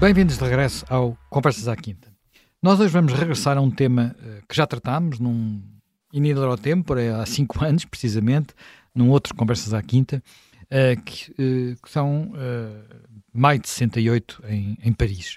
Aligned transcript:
Bem-vindos 0.00 0.38
de 0.38 0.44
regresso 0.44 0.82
ao 0.88 1.14
Conversas 1.28 1.68
à 1.68 1.76
Quinta. 1.76 2.08
Nós 2.62 2.80
hoje 2.80 2.90
vamos 2.90 3.12
regressar 3.12 3.58
a 3.58 3.60
um 3.60 3.70
tema 3.70 4.16
uh, 4.18 4.46
que 4.48 4.56
já 4.56 4.66
tratámos 4.66 5.18
num 5.18 5.62
ao 6.48 6.56
tempo, 6.56 6.94
há 6.94 7.26
cinco 7.26 7.60
anos 7.62 7.84
precisamente, 7.84 8.54
num 8.94 9.10
outro 9.10 9.34
Conversas 9.34 9.74
à 9.74 9.82
Quinta, 9.82 10.22
que, 11.04 11.32
uh, 11.32 11.76
que, 11.82 11.90
são 11.90 12.32
maio 13.30 13.60
de 13.60 13.68
68 13.68 14.42
em, 14.48 14.92
Paris. 14.94 15.36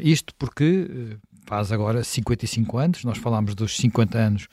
isto 0.00 0.32
porque 0.36 1.18
faz 1.44 1.72
agora 1.72 2.04
55 2.04 2.78
anos, 2.78 3.02
nós 3.02 3.18
falámos 3.18 3.56
dos 3.56 3.76
50 3.78 4.16
anos 4.16 4.48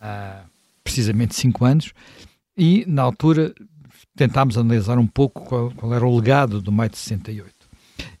há 0.00 0.42
precisamente 0.82 1.36
5 1.36 1.64
anos, 1.64 1.92
e 2.56 2.84
na 2.88 3.02
altura 3.02 3.54
tentámos 4.16 4.58
analisar 4.58 4.98
um 4.98 5.06
pouco 5.06 5.44
qual 5.76 5.94
era 5.94 6.04
o 6.04 6.18
legado 6.18 6.60
do 6.60 6.72
maio 6.72 6.90
de 6.90 6.98
68 6.98 7.57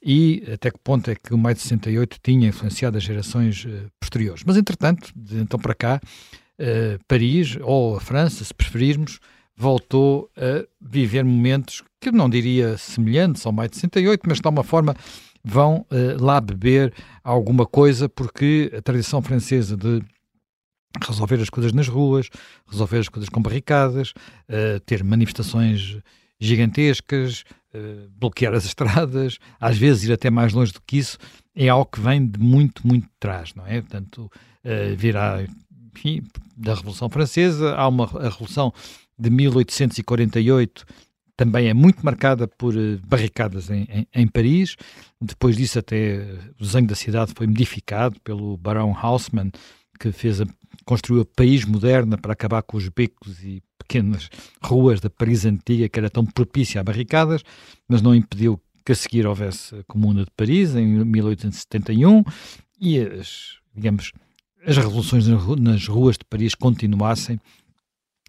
e 0.02 0.42
até 0.52 0.70
que 0.70 0.78
ponto 0.78 1.10
é 1.10 1.14
que 1.14 1.34
o 1.34 1.38
maio 1.38 1.54
de 1.54 1.62
68 1.62 2.18
tinha 2.22 2.48
influenciado 2.48 2.96
as 2.96 3.02
gerações 3.02 3.64
uh, 3.64 3.90
posteriores. 4.00 4.42
Mas, 4.46 4.56
entretanto, 4.56 5.10
de 5.14 5.40
então 5.40 5.58
para 5.58 5.74
cá, 5.74 6.00
uh, 6.58 7.04
Paris, 7.06 7.56
ou 7.62 7.96
a 7.96 8.00
França, 8.00 8.44
se 8.44 8.54
preferirmos, 8.54 9.18
voltou 9.56 10.30
a 10.36 10.64
viver 10.80 11.24
momentos 11.24 11.82
que 12.00 12.12
não 12.12 12.30
diria 12.30 12.78
semelhantes 12.78 13.44
ao 13.44 13.52
maio 13.52 13.68
de 13.68 13.76
68, 13.76 14.22
mas 14.28 14.40
de 14.40 14.46
alguma 14.46 14.62
forma 14.62 14.94
vão 15.44 15.84
uh, 15.90 16.22
lá 16.22 16.40
beber 16.40 16.94
alguma 17.24 17.66
coisa, 17.66 18.08
porque 18.08 18.72
a 18.76 18.80
tradição 18.80 19.20
francesa 19.20 19.76
de 19.76 20.00
resolver 21.04 21.40
as 21.40 21.50
coisas 21.50 21.72
nas 21.72 21.88
ruas, 21.88 22.28
resolver 22.68 22.98
as 22.98 23.08
coisas 23.08 23.28
com 23.28 23.42
barricadas, 23.42 24.14
ter 24.86 25.04
manifestações 25.04 25.98
gigantescas, 26.40 27.44
uh, 27.74 28.08
bloquear 28.18 28.54
as 28.54 28.64
estradas, 28.66 29.38
às 29.60 29.76
vezes 29.76 30.04
ir 30.04 30.12
até 30.12 30.30
mais 30.30 30.52
longe 30.52 30.72
do 30.72 30.80
que 30.82 30.98
isso, 30.98 31.18
é 31.54 31.68
algo 31.68 31.86
que 31.86 32.00
vem 32.00 32.26
de 32.26 32.38
muito, 32.38 32.86
muito 32.86 33.08
trás, 33.18 33.54
não 33.54 33.66
é? 33.66 33.80
Portanto, 33.80 34.30
uh, 34.64 34.96
virá, 34.96 35.44
enfim, 35.94 36.22
da 36.56 36.74
Revolução 36.74 37.08
Francesa, 37.08 37.74
há 37.74 37.88
uma 37.88 38.04
a 38.04 38.28
Revolução 38.28 38.72
de 39.18 39.30
1848, 39.30 40.84
também 41.36 41.68
é 41.68 41.74
muito 41.74 42.04
marcada 42.04 42.46
por 42.48 42.74
uh, 42.74 42.98
barricadas 43.06 43.70
em, 43.70 43.86
em, 43.90 44.06
em, 44.14 44.26
Paris. 44.26 44.76
Depois 45.20 45.56
disso, 45.56 45.78
até 45.78 46.24
o 46.58 46.64
desenho 46.64 46.86
da 46.86 46.94
cidade 46.94 47.32
foi 47.34 47.46
modificado 47.46 48.20
pelo 48.20 48.56
Barão 48.56 48.96
Haussmann, 48.96 49.50
que 49.98 50.12
fez 50.12 50.40
a, 50.40 50.46
construiu 50.84 51.22
a 51.22 51.26
País 51.26 51.64
Moderna 51.64 52.16
para 52.16 52.32
acabar 52.32 52.62
com 52.62 52.76
os 52.76 52.88
becos 52.88 53.42
e 53.42 53.62
pequenas 53.78 54.28
ruas 54.62 55.00
da 55.00 55.08
Paris 55.08 55.44
antiga 55.44 55.88
que 55.88 55.98
era 55.98 56.10
tão 56.10 56.24
propícia 56.24 56.80
a 56.80 56.84
barricadas, 56.84 57.42
mas 57.88 58.02
não 58.02 58.14
impediu 58.14 58.60
que 58.84 58.92
a 58.92 58.94
seguir 58.94 59.26
houvesse 59.26 59.74
a 59.74 59.84
Comuna 59.84 60.24
de 60.24 60.30
Paris 60.36 60.74
em 60.74 60.86
1871 61.04 62.24
e 62.80 62.98
as, 63.00 63.58
digamos, 63.74 64.12
as 64.66 64.76
revoluções 64.76 65.26
nas 65.26 65.86
ruas 65.86 66.16
de 66.16 66.24
Paris 66.24 66.54
continuassem. 66.54 67.40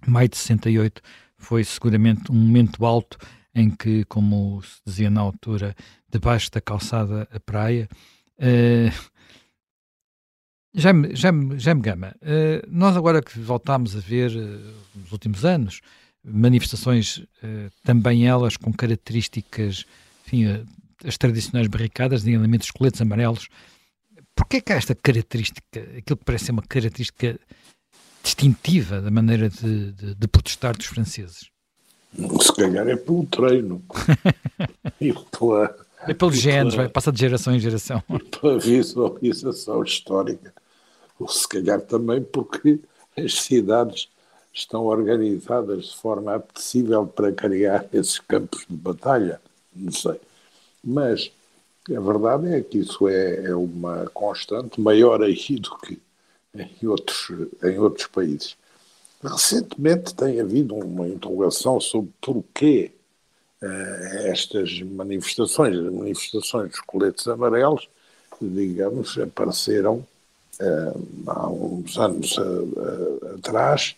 Maio 0.08 0.30
de 0.30 0.38
68 0.38 1.02
foi 1.38 1.64
seguramente 1.64 2.31
um 2.31 2.36
momento 2.36 2.86
alto 2.86 3.18
em 3.53 3.70
que, 3.70 4.03
como 4.06 4.62
se 4.62 4.81
dizia 4.86 5.09
na 5.09 5.22
altura, 5.22 5.76
debaixo 6.09 6.52
da 6.52 6.62
calçada 6.62 7.28
a 7.31 7.40
praia, 7.40 7.90
uh, 8.38 9.09
Jaime, 10.73 11.16
Jaime, 11.16 11.59
Jaime 11.59 11.81
Gama, 11.81 12.16
uh, 12.22 12.67
nós 12.67 12.95
agora 12.95 13.22
que 13.22 13.39
voltámos 13.39 13.95
a 13.95 14.00
ver, 14.00 14.31
uh, 14.31 14.73
nos 14.95 15.12
últimos 15.12 15.44
anos, 15.44 15.81
manifestações, 16.23 17.17
uh, 17.17 17.72
também 17.84 18.28
elas 18.28 18.56
com 18.56 18.72
características, 18.72 19.86
enfim, 20.25 20.66
as 21.03 21.17
tradicionais 21.17 21.67
barricadas 21.67 22.24
de 22.24 22.31
elementos 22.31 22.69
coletes 22.69 23.02
amarelos, 23.02 23.47
porquê 24.35 24.57
é 24.57 24.62
que 24.62 24.74
há 24.74 24.75
esta 24.75 24.94
característica, 24.94 25.80
aquilo 25.97 26.18
que 26.18 26.25
parece 26.25 26.46
ser 26.46 26.52
uma 26.52 26.62
característica 26.62 27.40
distintiva 28.24 29.01
da 29.01 29.09
maneira 29.09 29.50
de, 29.50 29.91
de, 29.91 30.16
de 30.16 30.28
protestar 30.28 30.78
dos 30.78 30.86
franceses? 30.86 31.50
Se 32.41 32.56
calhar 32.56 32.88
é 32.88 32.96
pelo 32.96 33.25
treino 33.25 33.84
e 35.01 35.13
pela 35.13 35.75
é 36.08 36.14
pelos 36.14 36.38
genes, 36.38 36.76
vai, 36.76 36.88
passa 36.88 37.12
de 37.12 37.20
geração 37.20 37.54
em 37.54 37.60
geração. 37.60 38.02
Pela 38.40 38.58
visualização 38.58 39.84
histórica. 39.84 40.54
Ou 41.20 41.28
se 41.28 41.48
calhar 41.48 41.82
também 41.82 42.24
porque 42.24 42.80
as 43.18 43.42
cidades 43.42 44.08
estão 44.54 44.86
organizadas 44.86 45.86
de 45.86 45.96
forma 45.98 46.36
apetecível 46.36 47.06
para 47.06 47.32
criar 47.32 47.86
esses 47.94 48.20
campos 48.20 48.66
de 48.70 48.76
batalha. 48.76 49.42
Não 49.76 49.92
sei. 49.92 50.20
Mas 50.84 51.32
a 51.90 52.00
verdade 52.00 52.54
é 52.54 52.62
que 52.62 52.78
isso 52.78 53.08
é, 53.08 53.46
é 53.46 53.56
uma 53.56 54.06
constante 54.14 54.80
maior 54.80 55.22
aí 55.22 55.56
do 55.58 55.78
que 55.80 56.00
em 56.56 56.88
outros, 56.88 57.31
em 57.64 57.78
outros 57.78 58.08
países. 58.08 58.58
Recentemente 59.22 60.16
tem 60.16 60.40
havido 60.40 60.76
uma 60.76 61.08
interrogação 61.08 61.80
sobre 61.80 62.12
porquê 62.22 62.92
estas 64.25 64.81
manifestações, 64.81 65.78
as 65.78 65.92
manifestações 65.92 66.72
dos 66.72 66.80
coletes 66.81 67.28
amarelos, 67.28 67.90
digamos, 68.42 69.18
apareceram 69.18 70.06
uh, 70.62 71.06
há 71.28 71.50
uns 71.50 71.98
anos 71.98 72.38
uh, 72.38 73.36
atrás, 73.38 73.96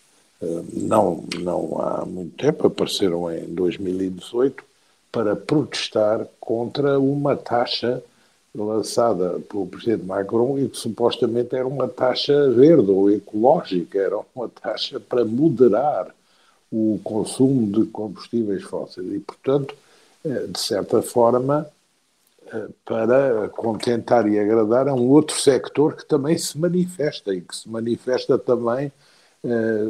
não, 0.73 1.23
não 1.39 1.79
há 1.79 2.03
muito 2.03 2.35
tempo, 2.35 2.65
apareceram 2.65 3.31
em 3.31 3.45
2018, 3.53 4.63
para 5.11 5.35
protestar 5.35 6.25
contra 6.39 6.97
uma 6.99 7.35
taxa 7.35 8.01
lançada 8.55 9.39
pelo 9.49 9.67
presidente 9.67 10.05
Macron 10.05 10.57
e 10.57 10.69
que 10.69 10.77
supostamente 10.77 11.55
era 11.55 11.67
uma 11.67 11.87
taxa 11.87 12.49
verde 12.51 12.89
ou 12.89 13.09
ecológica, 13.11 13.99
era 13.99 14.19
uma 14.33 14.49
taxa 14.49 14.99
para 14.99 15.25
moderar 15.25 16.13
o 16.71 16.99
consumo 17.03 17.69
de 17.69 17.85
combustíveis 17.91 18.63
fósseis 18.63 19.11
e, 19.11 19.19
portanto, 19.19 19.75
eh, 20.23 20.47
de 20.47 20.59
certa 20.59 21.01
forma, 21.01 21.67
eh, 22.47 22.67
para 22.85 23.49
contentar 23.49 24.27
e 24.27 24.39
agradar 24.39 24.87
a 24.87 24.93
um 24.93 25.09
outro 25.09 25.35
sector 25.39 25.95
que 25.97 26.05
também 26.05 26.37
se 26.37 26.57
manifesta 26.57 27.33
e 27.33 27.41
que 27.41 27.55
se 27.55 27.69
manifesta 27.69 28.37
também, 28.37 28.91
eh, 29.43 29.83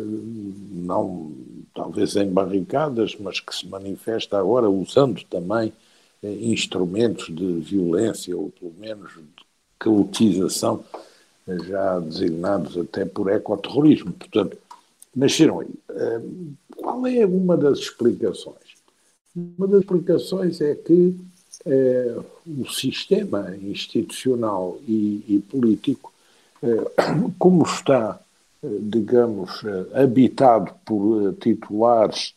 não 0.72 1.34
talvez 1.76 2.16
em 2.16 2.32
barricadas, 2.32 3.16
mas 3.20 3.40
que 3.40 3.56
se 3.56 3.68
manifesta 3.68 4.40
agora 4.40 4.70
usando 4.70 5.24
também 5.26 5.74
instrumentos 6.24 7.36
de 7.36 7.60
violência 7.62 8.38
ou 8.38 8.52
pelo 8.52 8.74
menos 8.78 9.12
de 9.14 9.44
caotização 9.80 10.84
já 11.48 12.00
designados 12.00 12.78
até 12.78 13.06
por 13.06 13.28
ecoterrorismo. 13.32 14.12
Portanto, 14.14 14.56
nasceram 15.16 15.60
aí. 15.60 15.70
Qual 16.78 17.06
é 17.08 17.26
uma 17.26 17.56
das 17.58 17.80
explicações? 17.80 18.76
Uma 19.36 19.68
das 19.68 19.82
explicações 19.82 20.60
é 20.62 20.76
que 20.76 21.18
eh, 21.66 22.18
o 22.46 22.68
sistema 22.68 23.56
institucional 23.62 24.80
e, 24.88 25.24
e 25.28 25.40
político, 25.40 26.12
eh, 26.64 26.92
como 27.38 27.64
está, 27.64 28.20
eh, 28.64 28.68
digamos, 28.82 29.62
habitado 29.94 30.74
por 30.84 31.34
titulares 31.36 32.34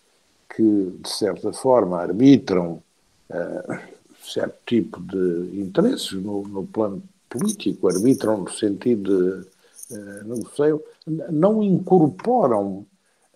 que, 0.55 0.63
de 1.01 1.09
certa 1.09 1.53
forma, 1.53 2.01
arbitram 2.01 2.83
certo 4.23 4.57
tipo 4.67 5.01
de 5.01 5.61
interesses 5.61 6.13
no, 6.13 6.47
no, 6.47 6.67
plano 6.67 7.03
político, 7.29 7.89
arbitram 7.89 8.43
no 8.43 8.51
sentido 8.51 9.41
de, 9.41 9.47
não 10.25 10.45
sei, 10.55 10.73
não 11.31 11.63
incorporam 11.63 12.87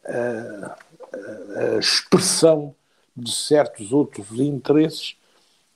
a 0.04 1.78
expressão 1.78 2.74
de 3.16 3.32
certos 3.34 3.92
outros 3.92 4.38
interesses 4.38 5.16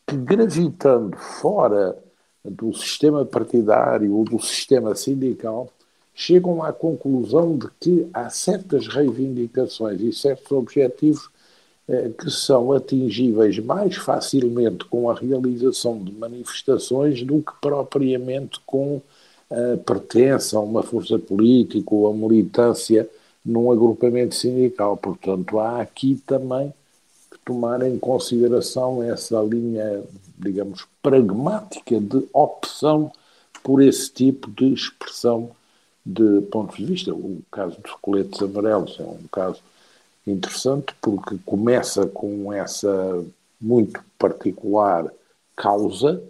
que, 0.06 0.17
gravitando 0.17 1.17
fora 1.17 1.96
do 2.44 2.73
sistema 2.75 3.25
partidário 3.25 4.14
ou 4.14 4.25
do 4.25 4.41
sistema 4.41 4.94
sindical, 4.94 5.70
chegam 6.14 6.62
à 6.62 6.73
conclusão 6.73 7.56
de 7.56 7.69
que 7.81 8.08
há 8.12 8.29
certas 8.29 8.87
reivindicações 8.87 10.00
e 10.00 10.12
certos 10.12 10.52
objetivos 10.52 11.31
eh, 11.88 12.11
que 12.11 12.31
são 12.31 12.73
atingíveis 12.73 13.58
mais 13.58 13.96
facilmente 13.96 14.85
com 14.85 15.11
a 15.11 15.14
realização 15.14 16.02
de 16.02 16.12
manifestações 16.12 17.23
do 17.23 17.43
que 17.43 17.52
propriamente 17.61 18.61
com 18.67 19.00
a 19.52 19.76
pertença 19.76 20.56
a 20.56 20.60
uma 20.60 20.82
força 20.82 21.19
política 21.19 21.94
ou 21.94 22.08
a 22.08 22.14
militância 22.14 23.08
num 23.44 23.70
agrupamento 23.70 24.34
sindical. 24.34 24.96
Portanto, 24.96 25.58
há 25.58 25.81
aqui 25.81 26.20
também 26.26 26.72
que 27.31 27.38
tomar 27.44 27.82
em 27.82 27.99
consideração 27.99 29.02
essa 29.02 29.40
linha, 29.43 30.02
digamos, 30.38 30.87
pragmática 31.02 32.00
de 32.00 32.26
opção 32.32 33.12
por 33.62 33.82
esse 33.82 34.10
tipo 34.10 34.50
de 34.50 34.72
expressão 34.72 35.50
de 36.05 36.40
pontos 36.50 36.76
de 36.76 36.84
vista. 36.84 37.14
O 37.14 37.43
caso 37.50 37.78
dos 37.81 37.94
coletes 38.00 38.40
amarelos 38.43 38.96
é 38.98 39.02
um 39.02 39.26
caso 39.31 39.60
interessante 40.26 40.94
porque 41.00 41.37
começa 41.44 42.06
com 42.06 42.52
essa 42.52 43.25
muito 43.60 44.00
particular 44.19 45.12
causa 45.55 46.22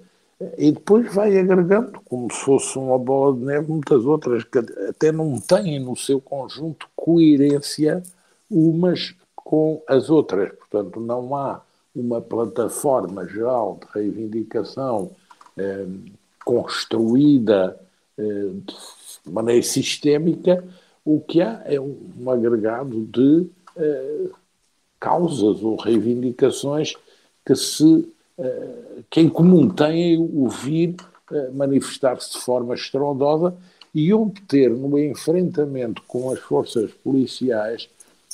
e 0.56 0.72
depois 0.72 1.12
vai 1.12 1.36
agregando, 1.38 2.00
como 2.04 2.32
se 2.32 2.40
fosse 2.40 2.78
uma 2.78 2.98
bola 2.98 3.36
de 3.36 3.44
neve, 3.44 3.68
muitas 3.68 4.04
outras 4.04 4.44
que 4.44 4.58
até 4.58 5.12
não 5.12 5.38
têm 5.38 5.78
no 5.78 5.96
seu 5.96 6.20
conjunto 6.20 6.88
coerência 6.96 8.02
umas 8.50 9.14
com 9.34 9.82
as 9.88 10.10
outras. 10.10 10.52
Portanto, 10.52 11.00
não 11.00 11.34
há 11.36 11.60
uma 11.94 12.20
plataforma 12.20 13.26
geral 13.26 13.78
de 13.80 14.00
reivindicação 14.00 15.10
eh, 15.56 15.86
construída 16.44 17.78
eh, 18.18 18.22
de 19.24 19.30
maneira 19.30 19.62
sistémica, 19.62 20.64
o 21.04 21.20
que 21.20 21.42
há 21.42 21.62
é 21.66 21.80
um, 21.80 22.30
agregado 22.30 23.04
de 23.06 23.46
eh, 23.76 24.30
causas 24.98 25.62
ou 25.62 25.76
reivindicações 25.76 26.94
que 27.44 27.54
se 27.54 28.08
que 29.10 29.20
em 29.20 29.28
comum 29.28 29.68
têm 29.68 30.18
o 30.18 30.48
vir 30.48 30.96
eh, 31.30 31.50
manifestar-se 31.52 32.32
de 32.32 32.38
forma 32.38 32.74
estrondosa 32.74 33.54
e 33.94 34.12
obter 34.12 34.70
no 34.70 34.98
enfrentamento 34.98 36.02
com 36.06 36.30
as 36.30 36.38
forças 36.40 36.90
policiais 37.04 37.88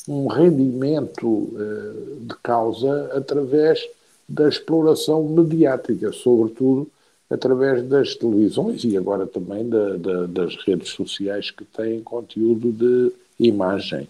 um 0.08 0.26
rendimento 0.26 1.48
eh, 1.56 2.26
de 2.26 2.34
causa 2.42 3.10
através 3.14 3.86
da 4.28 4.48
exploração 4.48 5.22
mediática, 5.24 6.12
sobretudo 6.12 6.88
através 7.30 7.86
das 7.86 8.14
televisões 8.14 8.84
e 8.84 8.96
agora 8.96 9.26
também 9.26 9.68
da, 9.68 9.96
da, 9.96 10.26
das 10.26 10.56
redes 10.64 10.90
sociais 10.90 11.50
que 11.50 11.64
têm 11.64 12.02
conteúdo 12.02 12.72
de 12.72 13.12
imagem. 13.38 14.08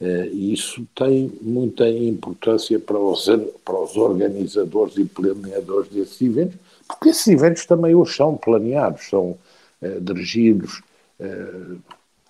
Uh, 0.00 0.32
isso 0.32 0.86
tem 0.94 1.32
muita 1.42 1.88
importância 1.88 2.78
para 2.78 2.96
os, 2.96 3.26
para 3.64 3.80
os 3.80 3.96
organizadores 3.96 4.96
e 4.96 5.04
planeadores 5.04 5.88
desses 5.90 6.22
eventos, 6.22 6.56
porque 6.86 7.08
esses 7.08 7.26
eventos 7.26 7.66
também 7.66 7.96
hoje 7.96 8.14
são 8.14 8.36
planeados, 8.36 9.08
são 9.08 9.36
uh, 9.82 10.00
dirigidos, 10.00 10.82
uh, 11.18 11.78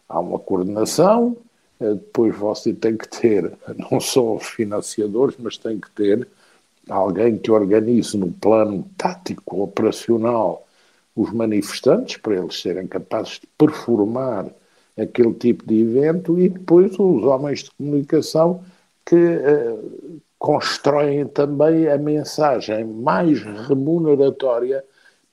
há 0.09 0.19
uma 0.19 0.39
coordenação, 0.39 1.37
depois 1.79 2.35
você 2.37 2.73
tem 2.73 2.97
que 2.97 3.07
ter 3.07 3.53
não 3.77 4.01
só 4.01 4.37
os 4.37 4.47
financiadores, 4.47 5.37
mas 5.39 5.59
tem 5.59 5.79
que 5.79 5.91
ter 5.91 6.27
alguém 6.89 7.37
que 7.37 7.51
organize 7.51 8.17
no 8.17 8.33
plano 8.33 8.89
tático, 8.97 9.63
operacional, 9.63 10.67
os 11.15 11.33
manifestantes, 11.33 12.17
para 12.17 12.37
eles 12.37 12.61
serem 12.61 12.87
capazes 12.87 13.41
de 13.41 13.47
performar 13.59 14.47
aquele 14.99 15.33
tipo 15.35 15.67
de 15.67 15.81
evento 15.81 16.39
e 16.39 16.49
depois 16.49 16.93
os 16.93 17.25
homens 17.25 17.61
de 17.61 17.71
comunicação 17.73 18.63
que 19.05 19.17
uh, 19.17 20.21
constroem 20.39 21.27
também 21.27 21.89
a 21.89 21.97
mensagem 21.99 22.85
mais 22.85 23.43
remuneratória 23.43 24.85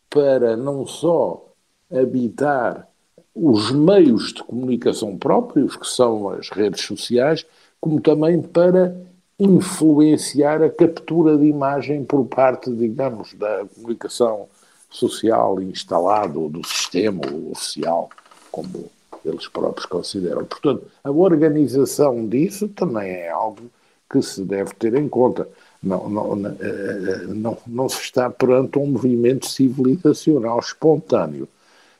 para 0.09 0.55
não 0.55 0.85
só 0.85 1.45
habitar 1.91 2.87
os 3.33 3.71
meios 3.71 4.33
de 4.33 4.43
comunicação 4.43 5.17
próprios, 5.17 5.75
que 5.75 5.85
são 5.85 6.29
as 6.29 6.49
redes 6.49 6.81
sociais, 6.81 7.45
como 7.81 7.99
também 7.99 8.41
para 8.41 8.95
influenciar 9.37 10.63
a 10.63 10.69
captura 10.69 11.37
de 11.37 11.45
imagem 11.45 12.05
por 12.05 12.25
parte, 12.25 12.71
digamos, 12.71 13.33
da 13.33 13.65
comunicação 13.75 14.47
social 14.89 15.61
instalada 15.61 16.39
ou 16.39 16.49
do 16.49 16.65
sistema 16.65 17.21
oficial, 17.51 18.09
como 18.49 18.89
eles 19.25 19.47
próprios 19.47 19.85
consideram. 19.85 20.45
Portanto, 20.45 20.85
a 21.03 21.11
organização 21.11 22.27
disso 22.27 22.67
também 22.69 23.09
é 23.09 23.29
algo 23.29 23.69
que 24.09 24.21
se 24.21 24.43
deve 24.43 24.73
ter 24.75 24.95
em 24.95 25.09
conta. 25.09 25.47
Não, 25.81 26.09
não, 26.09 26.35
não, 26.35 26.57
eh, 26.59 27.25
não, 27.27 27.57
não 27.67 27.89
se 27.89 28.01
está 28.01 28.29
perante 28.29 28.79
um 28.79 28.87
movimento 28.87 29.47
civilizacional 29.47 30.59
espontâneo. 30.59 31.47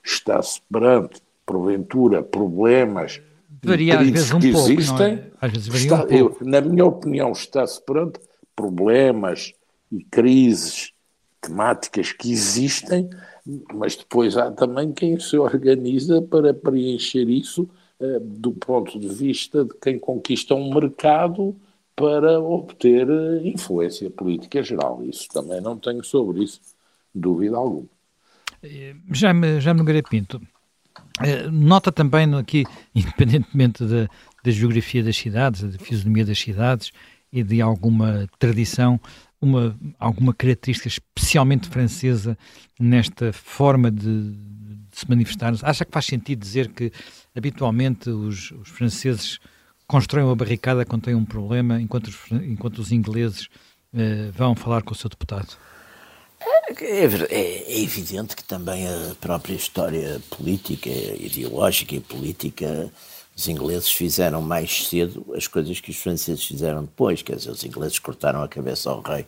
Está-se 0.03 0.61
perante, 0.71 1.21
porventura, 1.45 2.23
problemas 2.23 3.21
varia 3.65 3.99
às 3.99 4.09
vezes 4.09 4.31
um 4.31 4.39
que 4.39 4.51
pouco, 4.51 4.71
existem. 4.71 5.13
É? 5.13 5.23
Às 5.41 5.51
vezes 5.51 5.67
varia 5.67 5.85
está, 5.85 5.95
um 5.95 6.07
pouco. 6.07 6.43
Eu, 6.43 6.49
na 6.49 6.61
minha 6.61 6.85
opinião, 6.85 7.31
está-se 7.31 7.81
perante 7.81 8.19
problemas 8.55 9.53
e 9.91 10.03
crises 10.03 10.91
temáticas 11.41 12.11
que 12.11 12.31
existem 12.31 13.09
mas 13.73 13.95
depois 13.95 14.37
há 14.37 14.51
também 14.51 14.91
quem 14.91 15.19
se 15.19 15.37
organiza 15.37 16.21
para 16.21 16.53
preencher 16.53 17.29
isso 17.29 17.69
eh, 17.99 18.19
do 18.21 18.51
ponto 18.51 18.99
de 18.99 19.07
vista 19.07 19.63
de 19.63 19.73
quem 19.81 19.99
conquista 19.99 20.55
um 20.55 20.73
mercado 20.73 21.55
para 21.95 22.39
obter 22.39 23.07
eh, 23.09 23.47
influência 23.47 24.09
política 24.09 24.61
geral. 24.63 25.03
Isso 25.03 25.27
também 25.29 25.61
não 25.61 25.77
tenho 25.77 26.03
sobre 26.03 26.43
isso 26.43 26.59
dúvida 27.13 27.55
alguma. 27.55 27.87
Já 29.11 29.33
me, 29.33 29.61
já 29.61 29.73
me 29.73 29.79
Nogueira 29.79 30.01
Pinto, 30.03 30.41
eh, 31.23 31.47
nota 31.49 31.91
também 31.91 32.33
aqui, 32.35 32.65
independentemente 32.93 33.85
da, 33.85 34.09
da 34.43 34.51
geografia 34.51 35.03
das 35.03 35.15
cidades, 35.15 35.61
da 35.61 35.77
fisionomia 35.77 36.25
das 36.25 36.39
cidades 36.39 36.91
e 37.31 37.43
de 37.43 37.61
alguma 37.61 38.27
tradição, 38.39 38.99
uma, 39.45 39.77
alguma 39.99 40.33
característica 40.33 40.87
especialmente 40.87 41.69
francesa 41.69 42.37
nesta 42.79 43.31
forma 43.31 43.91
de, 43.91 44.31
de 44.31 44.87
se 44.91 45.07
manifestar? 45.09 45.53
Acha 45.61 45.85
que 45.85 45.91
faz 45.91 46.05
sentido 46.05 46.39
dizer 46.39 46.69
que 46.69 46.91
habitualmente 47.35 48.09
os, 48.09 48.51
os 48.51 48.69
franceses 48.69 49.39
constroem 49.87 50.25
uma 50.25 50.35
barricada 50.35 50.85
quando 50.85 51.03
têm 51.03 51.15
um 51.15 51.25
problema, 51.25 51.79
enquanto 51.79 52.07
os, 52.07 52.17
enquanto 52.31 52.79
os 52.79 52.91
ingleses 52.91 53.47
eh, 53.93 54.31
vão 54.33 54.55
falar 54.55 54.81
com 54.81 54.93
o 54.93 54.95
seu 54.95 55.09
deputado? 55.09 55.55
É, 56.41 56.73
é, 56.83 57.03
é, 57.03 57.81
evidente 57.81 58.35
que 58.35 58.43
também 58.43 58.87
a 58.87 59.15
própria 59.21 59.53
história 59.53 60.21
política, 60.29 60.89
ideológica 60.89 61.95
e 61.95 61.99
política 61.99 62.91
os 63.35 63.47
ingleses 63.49 63.91
fizeram 63.91 64.41
mais 64.41 64.87
cedo 64.87 65.25
as 65.35 65.45
coisas 65.45 65.79
que 65.81 65.91
os 65.91 65.97
franceses 65.97 66.45
fizeram 66.45 66.83
depois, 66.83 67.21
quer 67.21 67.35
dizer, 67.35 67.51
os 67.51 67.63
ingleses 67.65 67.99
cortaram 67.99 68.41
a 68.41 68.47
cabeça 68.47 68.89
ao 68.89 69.01
rei 69.01 69.25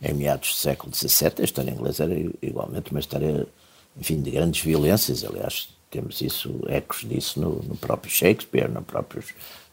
em 0.00 0.14
meados 0.14 0.50
do 0.50 0.54
século 0.54 0.94
XVII. 0.94 1.32
A 1.40 1.44
história 1.44 1.70
inglesa 1.72 2.04
era 2.04 2.14
igualmente 2.40 2.92
uma 2.92 3.00
história, 3.00 3.46
enfim, 3.96 4.20
de 4.20 4.30
grandes 4.30 4.62
violências. 4.62 5.24
Aliás, 5.24 5.70
temos 5.90 6.20
isso, 6.20 6.60
ecos 6.68 7.00
disso 7.00 7.40
no, 7.40 7.62
no 7.62 7.76
próprio 7.76 8.12
Shakespeare, 8.12 8.68
no 8.68 8.84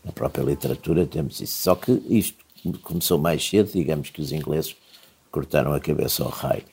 na 0.03 0.11
própria 0.11 0.43
literatura, 0.43 1.05
temos 1.05 1.39
isso. 1.39 1.61
Só 1.61 1.75
que 1.75 1.91
isto 2.09 2.43
começou 2.81 3.19
mais 3.19 3.47
cedo, 3.47 3.71
digamos 3.71 4.09
que 4.09 4.21
os 4.21 4.31
ingleses 4.31 4.75
cortaram 5.31 5.73
a 5.73 5.79
cabeça 5.79 6.23
ao 6.23 6.29
rei 6.29 6.63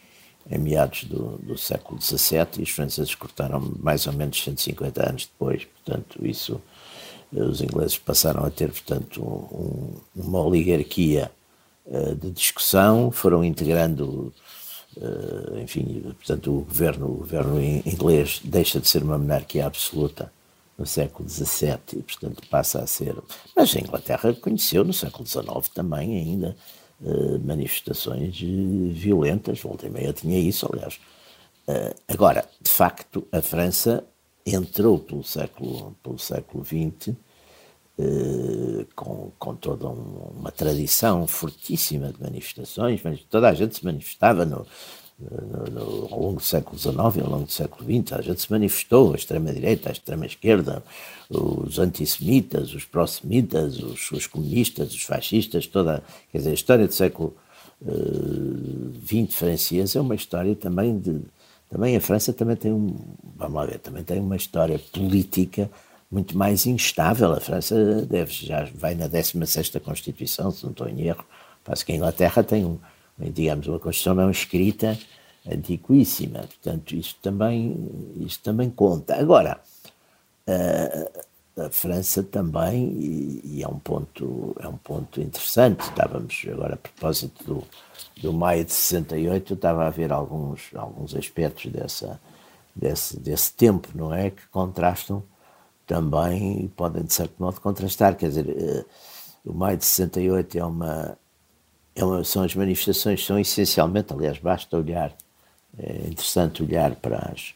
em 0.51 0.59
meados 0.59 1.05
do, 1.05 1.39
do 1.39 1.57
século 1.57 2.01
XVII 2.01 2.47
e 2.59 2.63
os 2.63 2.71
franceses 2.71 3.15
cortaram 3.15 3.75
mais 3.79 4.07
ou 4.07 4.13
menos 4.13 4.43
150 4.43 5.09
anos 5.09 5.27
depois. 5.27 5.65
Portanto, 5.65 6.27
isso 6.27 6.61
os 7.33 7.61
ingleses 7.63 7.97
passaram 7.97 8.45
a 8.45 8.51
ter, 8.51 8.71
portanto, 8.71 9.23
um, 9.23 9.95
uma 10.15 10.43
oligarquia 10.43 11.31
uh, 11.87 12.15
de 12.15 12.31
discussão, 12.31 13.11
foram 13.11 13.43
integrando, 13.43 14.33
uh, 14.97 15.59
enfim, 15.59 16.03
portanto, 16.19 16.51
o 16.51 16.61
governo, 16.61 17.07
o 17.07 17.15
governo 17.17 17.61
inglês 17.61 18.41
deixa 18.45 18.79
de 18.79 18.89
ser 18.89 19.03
uma 19.03 19.17
monarquia 19.17 19.67
absoluta 19.67 20.31
no 20.77 20.87
século 20.87 21.29
XVII 21.29 21.79
e, 21.95 22.03
portanto, 22.03 22.43
passa 22.51 22.81
a 22.81 22.87
ser. 22.87 23.17
Mas 23.57 23.75
a 23.75 23.81
Inglaterra 23.81 24.35
conheceu 24.35 24.85
no 24.85 24.93
século 24.93 25.27
XIX 25.27 25.69
também 25.75 26.19
ainda 26.19 26.57
uh, 27.01 27.41
manifestações 27.41 28.39
violentas, 28.39 29.61
volta 29.61 29.87
e 29.87 29.91
meia 29.91 30.13
tinha 30.13 30.39
isso, 30.39 30.69
aliás. 30.71 31.01
agora, 32.09 32.45
de 32.61 32.71
facto, 32.71 33.27
a 33.33 33.41
França 33.41 34.05
entrou 34.45 34.99
pelo 34.99 35.23
século, 35.23 35.97
pelo 36.03 36.19
século 36.19 36.65
XX 36.65 37.15
eh, 37.99 38.87
com, 38.97 39.31
com 39.39 39.55
toda 39.55 39.89
um, 39.89 40.33
uma 40.39 40.51
tradição 40.51 41.27
fortíssima 41.27 42.13
de 42.13 42.23
manifestações, 42.23 43.01
toda 43.29 43.49
a 43.49 43.55
gente 43.55 43.77
se 43.77 43.85
manifestava 43.85 44.47
no, 44.47 44.67
no, 45.21 45.65
no, 45.71 46.09
ao 46.11 46.21
longo 46.21 46.37
do 46.37 46.43
século 46.43 46.79
XIX 46.79 46.95
e 47.17 47.21
ao 47.21 47.31
longo 47.31 47.45
do 47.45 47.53
século 47.53 47.85
XX, 47.85 48.13
a 48.15 48.23
gente 48.23 48.41
se 48.41 48.51
manifestou, 48.51 49.13
a 49.13 49.17
extrema-direita, 49.17 49.91
a 49.91 49.93
extrema-esquerda, 49.93 50.83
os 51.29 51.79
antissemitas, 51.79 52.75
os 52.75 52.85
pró-semitas, 52.85 53.79
os, 53.79 54.11
os, 54.11 54.27
comunistas, 54.27 54.95
os 54.95 55.03
fascistas, 55.03 55.67
toda, 55.67 56.03
quer 56.31 56.39
dizer, 56.39 56.51
a 56.51 56.55
história 56.55 56.87
do 56.87 56.95
século 56.95 57.37
XX 59.05 59.29
uh, 59.29 59.33
francês 59.33 59.95
é 59.97 60.01
uma 60.01 60.15
história 60.15 60.57
também 60.57 60.99
de, 60.99 61.21
também 61.73 61.97
a 61.97 62.01
França 62.03 62.35
também 62.35 62.55
tem 62.55 62.71
um, 62.71 62.95
vamos 63.35 63.55
lá 63.55 63.65
ver, 63.65 63.79
também 63.79 64.05
tem 64.05 64.21
uma 64.21 64.37
história 64.37 64.79
política 64.79 65.71
muito 66.11 66.37
mais 66.37 66.67
instável. 66.67 67.33
A 67.33 67.41
França 67.41 68.03
deve, 68.03 68.31
já 68.31 68.69
vai 68.75 68.95
na 68.95 69.09
16ª 69.09 69.81
Constituição, 69.81 70.51
se 70.51 70.65
não 70.65 70.73
estou 70.73 70.87
em 70.87 71.01
erro. 71.01 71.25
Parece 71.65 71.83
que 71.87 71.93
a 71.93 71.97
Inglaterra 71.97 72.45
tem, 72.45 72.67
um, 72.67 72.79
digamos, 73.19 73.67
uma 73.69 73.79
Constituição 73.79 74.15
não 74.15 74.31
escrita 74.31 74.99
antiquíssima. 75.51 76.41
Portanto, 76.41 76.95
isto 76.95 77.19
também, 77.23 77.75
isto 78.21 78.43
também 78.43 78.69
conta. 78.69 79.17
Agora, 79.17 79.59
uh, 80.47 81.23
a 81.57 81.69
França 81.71 82.23
também, 82.23 82.93
e, 82.93 83.41
e, 83.45 83.63
é, 83.63 83.69
um 83.69 83.79
ponto, 83.79 84.57
é 84.59 84.67
um 84.67 84.77
ponto 84.77 85.21
interessante. 85.21 85.81
Estávamos 85.83 86.45
agora 86.51 86.75
a 86.75 86.79
propósito 86.79 87.45
do, 87.45 87.65
do 88.21 88.33
maio 88.33 88.65
de 88.65 88.73
68, 88.73 89.55
estava 89.55 89.87
a 89.87 89.91
ver 89.91 90.13
alguns, 90.13 90.71
alguns 90.75 91.15
aspectos 91.15 91.71
dessa, 91.71 92.21
desse, 92.75 93.19
desse 93.19 93.53
tempo, 93.53 93.89
não 93.95 94.15
é? 94.15 94.31
Que 94.31 94.47
contrastam 94.49 95.23
também, 95.87 96.71
podem 96.77 97.03
de 97.05 97.13
certo 97.13 97.35
modo 97.39 97.61
contrastar. 97.61 98.17
Quer 98.17 98.29
dizer, 98.29 98.49
eh, 98.49 98.85
o 99.45 99.53
maio 99.53 99.77
de 99.77 99.85
68 99.85 100.59
é 100.59 100.65
uma, 100.65 101.19
é 101.95 102.05
uma, 102.05 102.25
são 102.25 102.43
as 102.45 102.55
manifestações, 102.55 103.25
são 103.25 103.39
essencialmente, 103.39 104.13
aliás, 104.13 104.39
basta 104.39 104.77
olhar, 104.77 105.13
é 105.79 106.09
interessante 106.09 106.63
olhar 106.63 106.95
para, 106.97 107.19
as, 107.33 107.55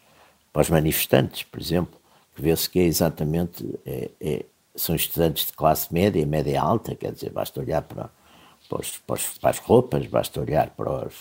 para 0.52 0.62
os 0.62 0.70
manifestantes, 0.70 1.44
por 1.44 1.60
exemplo, 1.60 1.98
vê-se 2.36 2.68
que 2.68 2.78
é 2.78 2.84
exatamente, 2.84 3.64
é, 3.84 4.10
é, 4.20 4.44
são 4.74 4.94
estudantes 4.94 5.46
de 5.46 5.52
classe 5.52 5.92
média 5.92 6.24
média 6.26 6.60
alta, 6.60 6.94
quer 6.94 7.12
dizer, 7.12 7.30
basta 7.30 7.60
olhar 7.60 7.82
para, 7.82 8.10
para, 8.68 8.80
os, 8.80 8.98
para, 9.40 9.50
as 9.50 9.58
roupas, 9.58 10.06
basta 10.06 10.40
olhar 10.40 10.70
para 10.70 11.06
os, 11.06 11.14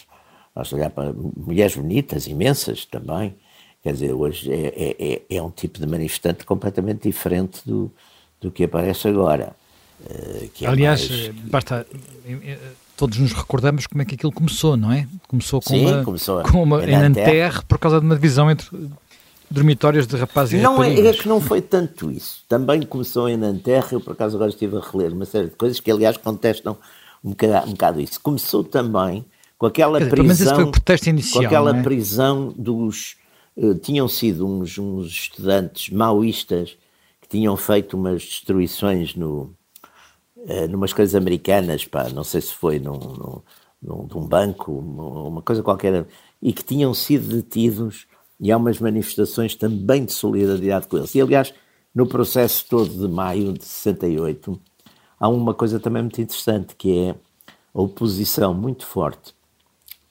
basta 0.54 0.76
olhar 0.76 0.90
para 0.90 1.14
mulheres 1.14 1.76
bonitas, 1.76 2.28
imensas 2.28 2.86
também, 2.86 3.36
quer 3.82 3.94
dizer, 3.94 4.14
hoje 4.14 4.52
é, 4.52 4.68
é, 4.76 5.14
é, 5.14 5.22
é 5.38 5.42
um 5.42 5.52
tipo 5.52 5.80
de 5.80 5.88
manifestante 5.88 6.46
completamente 6.46 7.04
diferente 7.04 7.62
do, 7.66 7.92
do 8.42 8.52
que 8.52 8.64
aparece 8.64 9.08
agora. 9.08 9.56
Uh, 10.02 10.50
é 10.62 10.68
Aliás, 10.68 11.10
mais... 11.10 11.30
basta 11.46 11.88
todos 12.98 13.18
nos 13.18 13.34
recordamos 13.34 13.88
como 13.88 14.02
é 14.02 14.06
que 14.06 14.16
aquilo 14.16 14.32
começou, 14.32 14.78
não 14.78 14.92
é? 14.92 15.08
Começou 15.28 15.62
com 15.62 15.70
Sim, 15.70 15.86
uma, 15.86 16.04
começou 16.04 16.44
com 16.44 16.64
uma 16.64 16.84
em 16.84 16.98
Nanterre 16.98 17.62
por 17.68 17.78
causa 17.78 18.00
de 18.00 18.06
uma 18.06 18.16
divisão 18.16 18.50
entre 18.50 18.68
dormitórios 19.50 20.08
de 20.08 20.16
rapazes 20.16 20.60
e 20.60 20.64
não. 20.64 20.84
É, 20.84 21.08
é 21.08 21.14
que 21.14 21.28
não 21.28 21.40
foi 21.40 21.62
tanto 21.62 22.12
isso. 22.12 22.44
Também 22.48 22.82
começou 22.82 23.30
em 23.30 23.38
Nanterre, 23.38 23.94
eu 23.94 24.02
por 24.02 24.14
acaso 24.14 24.36
agora 24.36 24.50
estive 24.50 24.78
a 24.78 24.80
reler 24.80 25.14
uma 25.14 25.26
série 25.26 25.50
de 25.50 25.56
coisas 25.56 25.80
que 25.80 25.92
aliás 25.92 26.18
contestam 26.18 26.78
um 27.24 27.30
bocado, 27.32 27.68
um 27.68 27.72
bocado 27.72 28.02
isso. 28.02 28.20
Começou 28.22 28.64
também 28.64 29.26
com 29.58 29.66
aquela 29.66 30.00
dizer, 30.00 30.12
prisão, 30.12 30.72
inicial, 31.08 31.42
com 31.42 31.48
aquela 31.48 31.78
é? 31.78 31.84
prisão 31.84 32.54
dos 32.58 33.16
uh, 33.56 33.76
tinham 33.76 34.08
sido 34.08 34.46
uns, 34.46 34.78
uns 34.78 35.08
estudantes 35.08 35.90
maoístas 35.90 36.78
que 37.22 37.28
tinham 37.28 37.56
feito 37.58 37.96
umas 37.96 38.22
destruições 38.22 39.16
no 39.16 39.54
uh, 40.38 40.68
numas 40.70 40.94
coisas 40.94 41.16
americanas, 41.16 41.86
pá, 41.86 42.10
não 42.10 42.24
sei 42.24 42.42
se 42.42 42.54
foi 42.54 42.80
num, 42.80 42.98
num, 42.98 43.42
num, 43.82 44.08
num 44.08 44.28
banco, 44.28 44.72
uma 44.72 45.42
coisa 45.42 45.64
qualquer, 45.64 46.06
e 46.42 46.54
que 46.54 46.64
tinham 46.64 46.94
sido 46.94 47.36
detidos 47.36 48.06
e 48.40 48.52
há 48.52 48.58
umas 48.58 48.80
manifestações 48.80 49.56
também 49.56 50.06
de 50.06 50.14
solidariedade 50.14 50.88
com 50.88 50.98
eles. 50.98 51.16
E, 51.16 51.22
aliás, 51.22 51.54
no 51.94 52.06
processo 52.06 52.66
todo 52.70 52.90
de 52.90 53.08
maio 53.08 53.54
de 53.54 53.64
68, 53.64 54.60
há 55.20 55.30
uma 55.30 55.54
coisa 55.54 55.80
também 55.80 56.02
muito 56.02 56.22
interessante, 56.22 56.76
que 56.76 56.98
é 56.98 57.16
a 57.74 57.82
oposição 57.82 58.54
muito 58.54 58.86
forte 58.86 59.34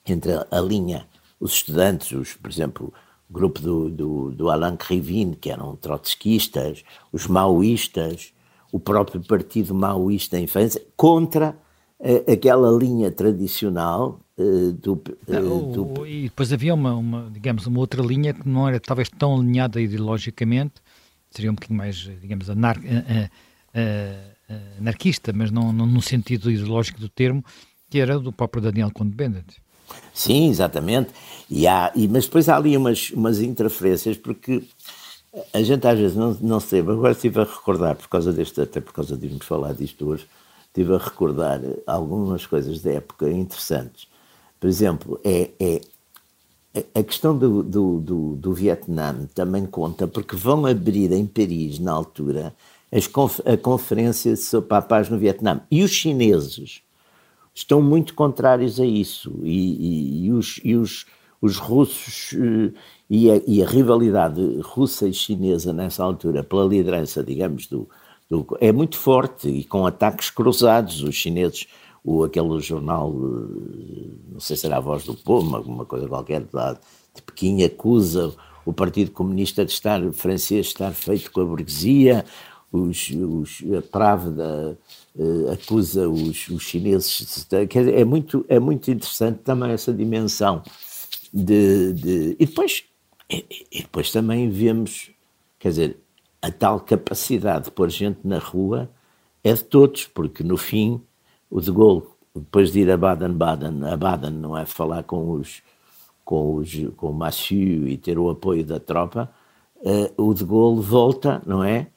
entre 0.06 0.32
a, 0.50 0.60
linha, 0.60 1.06
os 1.38 1.52
estudantes, 1.52 2.12
os, 2.12 2.34
por 2.34 2.50
exemplo, 2.50 2.92
o 3.28 3.32
grupo 3.32 3.60
do, 3.60 3.90
do, 3.90 4.30
do 4.30 4.50
Alain 4.50 4.76
Krivine, 4.76 5.36
que 5.36 5.50
eram 5.50 5.76
trotskistas, 5.76 6.84
os 7.12 7.26
maoístas, 7.26 8.32
o 8.72 8.78
próprio 8.78 9.22
partido 9.22 9.74
maoísta 9.74 10.38
em 10.38 10.46
França, 10.46 10.80
contra 10.96 11.56
uh, 12.00 12.32
aquela 12.32 12.70
linha 12.70 13.10
tradicional 13.10 14.20
uh, 14.38 14.72
do, 14.72 14.92
uh, 14.92 15.94
do, 15.94 16.06
E 16.06 16.24
depois 16.24 16.52
havia 16.52 16.74
uma, 16.74 16.94
uma, 16.94 17.30
digamos, 17.30 17.66
uma 17.66 17.80
outra 17.80 18.02
linha 18.02 18.32
que 18.32 18.48
não 18.48 18.68
era 18.68 18.80
talvez 18.80 19.08
tão 19.08 19.36
alinhada 19.36 19.80
ideologicamente, 19.80 20.74
seria 21.30 21.50
um 21.50 21.54
bocadinho 21.54 21.78
mais, 21.78 21.96
digamos, 21.96 22.48
anar, 22.48 22.78
anarquista, 24.78 25.32
mas 25.32 25.50
não, 25.50 25.72
não 25.72 25.86
no 25.86 26.00
sentido 26.00 26.50
ideológico 26.50 27.00
do 27.00 27.08
termo, 27.08 27.44
que 27.90 27.98
era 27.98 28.18
do 28.18 28.32
próprio 28.32 28.62
Daniel 28.62 28.90
Conde-Bendit. 28.92 29.62
Sim, 30.12 30.48
exatamente. 30.48 31.10
E 31.50 31.66
há, 31.66 31.92
e, 31.94 32.08
mas 32.08 32.24
depois 32.24 32.48
há 32.48 32.56
ali 32.56 32.76
umas, 32.76 33.10
umas 33.10 33.40
interferências, 33.40 34.16
porque 34.16 34.62
a 35.52 35.62
gente 35.62 35.86
às 35.86 35.98
vezes 35.98 36.16
não, 36.16 36.36
não 36.40 36.60
sabe. 36.60 36.90
Agora 36.90 37.12
estive 37.12 37.40
a 37.40 37.44
recordar, 37.44 37.96
por 37.96 38.08
causa 38.08 38.32
deste, 38.32 38.60
até 38.60 38.80
por 38.80 38.92
causa 38.92 39.16
de 39.16 39.26
irmos 39.26 39.46
falar 39.46 39.74
disto 39.74 40.06
hoje, 40.06 40.26
estive 40.66 40.94
a 40.94 40.98
recordar 40.98 41.60
algumas 41.86 42.46
coisas 42.46 42.80
da 42.80 42.92
época 42.92 43.30
interessantes. 43.30 44.06
Por 44.64 44.68
exemplo, 44.68 45.20
é, 45.22 45.50
é 45.60 45.80
a 46.98 47.02
questão 47.02 47.36
do, 47.36 47.62
do, 47.62 48.00
do, 48.00 48.36
do, 48.36 48.54
Vietnã 48.54 49.28
também 49.34 49.66
conta 49.66 50.08
porque 50.08 50.34
vão 50.34 50.64
abrir 50.64 51.12
em 51.12 51.26
Paris, 51.26 51.78
na 51.78 51.92
altura, 51.92 52.54
as, 52.90 53.06
a 53.44 53.58
conferência 53.58 54.34
sobre 54.36 54.74
a 54.74 54.80
paz 54.80 55.10
no 55.10 55.18
Vietnã. 55.18 55.60
E 55.70 55.84
os 55.84 55.90
chineses 55.90 56.80
estão 57.54 57.82
muito 57.82 58.14
contrários 58.14 58.80
a 58.80 58.86
isso. 58.86 59.38
E, 59.42 59.50
e, 59.50 60.24
e 60.24 60.32
os, 60.32 60.58
e 60.64 60.74
os, 60.76 61.04
os 61.42 61.58
russos 61.58 62.32
eh, 62.32 62.72
e 63.10 63.30
a, 63.30 63.42
e 63.46 63.62
a, 63.62 63.66
rivalidade 63.66 64.40
russa 64.62 65.06
e 65.06 65.12
chinesa 65.12 65.74
nessa 65.74 66.02
altura 66.02 66.42
pela 66.42 66.64
liderança, 66.64 67.22
digamos, 67.22 67.66
do, 67.66 67.86
é 68.60 68.72
muito 68.72 68.96
forte 68.96 69.46
e 69.46 69.62
com 69.64 69.86
ataques 69.86 70.30
cruzados. 70.30 71.02
Os 71.02 71.14
chineses, 71.14 71.66
o, 72.04 72.22
aquele 72.22 72.60
jornal, 72.60 73.10
eh, 73.10 74.14
não 74.32 74.40
sei 74.40 74.56
se 74.56 74.66
era 74.66 74.76
a 74.76 74.80
Voz 74.80 75.04
do 75.04 75.14
Povo, 75.14 75.56
alguma 75.56 75.86
coisa 75.86 76.06
qualquer 76.06 76.42
de 76.42 77.22
Pequim, 77.22 77.62
acusa 77.62 78.34
o 78.66 78.72
Partido 78.72 79.10
Comunista 79.10 79.64
de 79.64 79.72
estar, 79.72 80.00
francês, 80.12 80.66
estar 80.66 80.92
feito 80.92 81.32
com 81.32 81.40
a 81.40 81.44
burguesia, 81.44 82.24
os, 82.70 83.10
os, 83.10 83.62
a 83.78 83.82
Pravda 83.82 84.78
uh, 85.14 85.50
acusa 85.52 86.08
os, 86.08 86.48
os 86.48 86.62
chineses. 86.62 87.46
De, 87.48 87.68
é, 87.92 88.04
muito, 88.04 88.44
é 88.48 88.58
muito 88.58 88.90
interessante 88.90 89.38
também 89.38 89.70
essa 89.70 89.92
dimensão 89.92 90.62
de, 91.32 91.92
de 91.92 92.36
e 92.38 92.46
depois 92.46 92.84
e, 93.30 93.44
e, 93.72 93.82
depois 93.82 94.10
também 94.10 94.50
vemos, 94.50 95.10
quer 95.58 95.68
dizer, 95.68 95.96
a 96.42 96.50
tal 96.50 96.80
capacidade 96.80 97.66
de 97.66 97.70
pôr 97.70 97.88
gente 97.88 98.18
na 98.24 98.38
rua 98.38 98.90
é 99.42 99.52
de 99.52 99.64
todos, 99.64 100.06
porque 100.06 100.42
no 100.42 100.56
fim 100.56 101.00
o 101.54 101.60
de 101.60 101.70
Gaulle, 101.70 102.02
depois 102.34 102.72
de 102.72 102.80
ir 102.80 102.90
a 102.90 102.96
Baden-Baden, 102.96 103.84
a 103.84 103.96
Baden 103.96 104.32
não 104.32 104.58
é 104.58 104.66
falar 104.66 105.04
com 105.04 105.30
os 105.30 105.62
com, 106.24 106.56
os, 106.56 106.72
com 106.96 107.10
o 107.10 107.12
Massieu 107.12 107.86
e 107.86 107.96
ter 107.96 108.18
o 108.18 108.30
apoio 108.30 108.64
da 108.64 108.80
tropa, 108.80 109.30
uh, 109.76 110.22
o 110.22 110.32
de 110.34 110.44
Gaulle 110.44 110.80
volta, 110.80 111.42
não 111.46 111.62
é? 111.62 111.88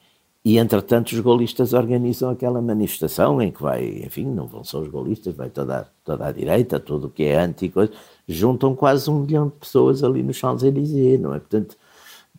E, 0.44 0.58
entretanto, 0.58 1.12
os 1.12 1.20
golistas 1.20 1.72
organizam 1.72 2.30
aquela 2.30 2.62
manifestação 2.62 3.42
em 3.42 3.50
que 3.50 3.60
vai, 3.60 4.02
enfim, 4.04 4.24
não 4.26 4.46
vão 4.46 4.62
só 4.62 4.80
os 4.80 4.88
golistas, 4.88 5.34
vai 5.34 5.50
toda, 5.50 5.90
toda 6.04 6.26
a 6.26 6.32
direita, 6.32 6.78
tudo 6.78 7.08
o 7.08 7.10
que 7.10 7.24
é 7.24 7.40
anti-coisa, 7.40 7.92
juntam 8.26 8.74
quase 8.74 9.10
um 9.10 9.20
milhão 9.20 9.48
de 9.48 9.54
pessoas 9.54 10.04
ali 10.04 10.22
no 10.22 10.32
Champs-Élysées, 10.32 11.20
não 11.20 11.34
é? 11.34 11.40
Portanto, 11.40 11.76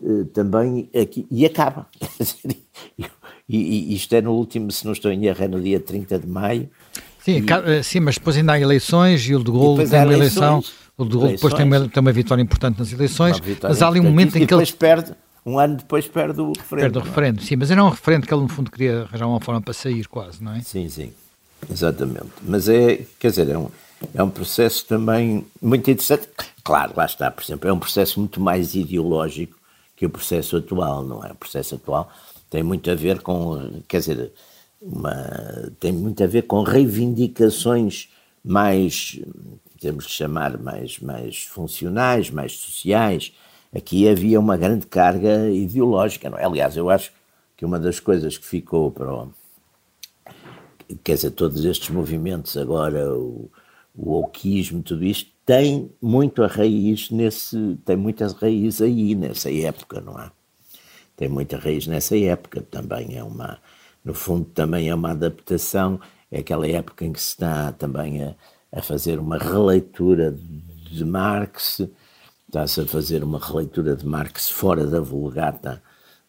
eh, 0.02 0.24
também 0.34 0.90
aqui, 1.00 1.28
e 1.30 1.46
acaba. 1.46 1.88
e, 2.98 3.06
e, 3.50 3.94
isto 3.96 4.14
é 4.14 4.22
no 4.22 4.34
último, 4.34 4.72
se 4.72 4.86
não 4.86 4.94
estou 4.94 5.12
em 5.12 5.26
erro, 5.26 5.44
é 5.44 5.48
no 5.48 5.62
dia 5.62 5.80
30 5.80 6.20
de 6.20 6.28
maio. 6.28 6.70
Sim, 7.24 7.44
e, 7.44 7.46
eh, 7.52 7.84
sim 7.84 8.00
mas 8.00 8.16
depois 8.16 8.38
ainda 8.38 8.54
há 8.54 8.60
eleições 8.60 9.28
e 9.28 9.36
o 9.36 9.44
de 9.44 9.52
Gaulle 9.52 9.88
tem 9.88 10.04
uma 10.04 10.14
eleição, 10.14 10.64
o 10.98 11.06
de 11.06 11.18
Gaulle 11.18 11.34
depois 11.34 11.54
tem 11.54 11.66
uma, 11.66 11.88
tem 11.88 12.02
uma 12.02 12.12
vitória 12.12 12.42
importante 12.42 12.80
nas 12.80 12.92
eleições, 12.92 13.42
mas 13.62 13.82
há 13.82 13.88
ali 13.88 14.00
um 14.00 14.04
momento 14.04 14.38
em 14.38 14.46
que 14.46 14.54
ele... 14.54 14.66
perde 14.74 15.14
um 15.46 15.58
ano 15.58 15.78
depois 15.78 16.08
perde 16.08 16.40
o 16.42 16.54
referendo. 16.54 16.84
Perde 16.84 16.98
o 16.98 17.02
é? 17.02 17.04
referendo, 17.04 17.42
sim, 17.42 17.56
mas 17.56 17.72
era 17.72 17.84
um 17.84 17.90
referendo 17.90 18.28
que 18.28 18.34
ele, 18.34 18.42
no 18.42 18.50
fundo, 18.50 18.70
queria 18.70 19.04
arranjar 19.04 19.28
uma 19.28 19.40
forma 19.40 19.62
para 19.62 19.74
sair, 19.74 20.08
quase, 20.08 20.44
não 20.44 20.54
é? 20.54 20.62
Sim, 20.62 20.88
sim, 20.90 21.12
exatamente. 21.70 22.30
Mas 22.44 22.70
é, 22.70 23.06
quer 23.20 23.30
dizer, 23.30 23.50
é 23.50 23.58
um, 23.58 23.70
é 24.14 24.24
um 24.24 24.30
processo 24.30 24.86
também 24.86 25.46
muito 25.62 25.90
interessante. 25.90 26.28
Claro, 26.64 26.94
lá 26.96 27.06
está, 27.06 27.32
por 27.32 27.44
exemplo, 27.44 27.70
é 27.70 27.74
um 27.74 27.80
processo 27.80 28.20
muito 28.20 28.40
mais 28.40 28.76
ideológico 28.76 29.58
que 29.96 30.06
o 30.06 30.10
processo 30.10 30.58
atual, 30.58 31.04
não 31.04 31.24
é? 31.26 31.32
O 31.32 31.36
processo 31.36 31.76
atual 31.76 32.12
tem 32.50 32.64
muito 32.64 32.90
a 32.90 32.96
ver 32.96 33.22
com, 33.22 33.82
quer 33.88 34.00
dizer, 34.00 34.32
uma, 34.82 35.72
tem 35.80 35.92
muito 35.92 36.24
a 36.24 36.28
ver 36.28 36.44
com 36.44 36.64
reivindicações 36.64 38.10
mais, 38.44 39.20
temos 39.80 40.06
que 40.06 40.12
chamar, 40.12 40.58
mais, 40.58 41.00
mais 41.00 41.44
funcionais, 41.44 42.30
mais 42.30 42.54
sociais, 42.54 43.34
aqui 43.76 44.08
havia 44.08 44.40
uma 44.40 44.58
grande 44.58 44.86
carga 44.86 45.50
ideológica. 45.50 46.30
Não 46.30 46.38
é? 46.38 46.46
Aliás, 46.46 46.78
eu 46.78 46.90
acho 46.90 47.12
que 47.58 47.66
uma 47.66 47.80
das 47.80 48.00
coisas 48.00 48.38
que 48.38 48.46
ficou 48.46 48.90
para 48.92 49.14
o, 49.14 49.34
quer 51.04 51.16
dizer, 51.16 51.32
todos 51.32 51.64
estes 51.66 51.90
movimentos 51.90 52.56
agora, 52.58 53.14
o, 53.14 53.50
o 53.96 54.20
oquismo, 54.20 54.82
tudo 54.82 55.04
isto, 55.04 55.30
tem 55.46 55.92
muito 56.02 56.44
a 56.44 56.48
raiz 56.48 57.10
nesse, 57.10 57.78
tem 57.86 57.98
muitas 57.98 58.34
raízes 58.34 58.82
aí, 58.82 59.16
nessa 59.16 59.52
época, 59.52 60.00
não 60.00 60.20
é? 60.20 60.32
Tem 61.18 61.28
muita 61.28 61.58
raiz 61.58 61.86
nessa 61.86 62.18
época, 62.18 62.62
também 62.62 63.18
é 63.18 63.24
uma, 63.24 63.60
no 64.04 64.14
fundo 64.14 64.46
também 64.46 64.90
é 64.90 64.96
uma 64.96 65.12
adaptação, 65.12 66.00
é 66.32 66.40
aquela 66.40 66.68
época 66.68 67.06
em 67.06 67.12
que 67.12 67.22
se 67.22 67.30
está 67.30 67.72
também 67.72 68.24
a, 68.24 68.36
a 68.72 68.82
fazer 68.82 69.20
uma 69.20 69.38
releitura 69.38 70.36
de 70.92 71.06
Marx, 71.06 71.82
está-se 72.48 72.82
a 72.82 72.86
fazer 72.86 73.24
uma 73.24 73.40
releitura 73.40 73.96
de 73.96 74.06
Marx 74.06 74.50
fora 74.50 74.86
da 74.88 75.00
Vulgata 75.00 75.82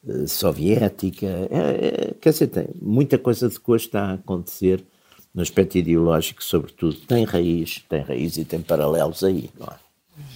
uh, 0.05 0.29
soviética. 0.29 1.27
É, 1.27 2.11
é, 2.11 2.15
quer 2.21 2.31
dizer, 2.31 2.49
tem 2.49 2.69
muita 2.81 3.19
coisa 3.19 3.49
de 3.49 3.59
que 3.59 3.73
está 3.73 4.11
a 4.11 4.15
acontecer 4.15 4.85
no 5.33 5.43
aspecto 5.43 5.79
ideológico, 5.79 6.43
sobretudo, 6.43 6.97
tem 7.07 7.25
raiz, 7.25 7.85
tem 7.89 8.03
raiz 8.03 8.37
e 8.37 8.45
tem 8.45 8.61
paralelos 8.61 9.23
aí, 9.23 9.49
não 9.59 9.69
é? 9.69 9.90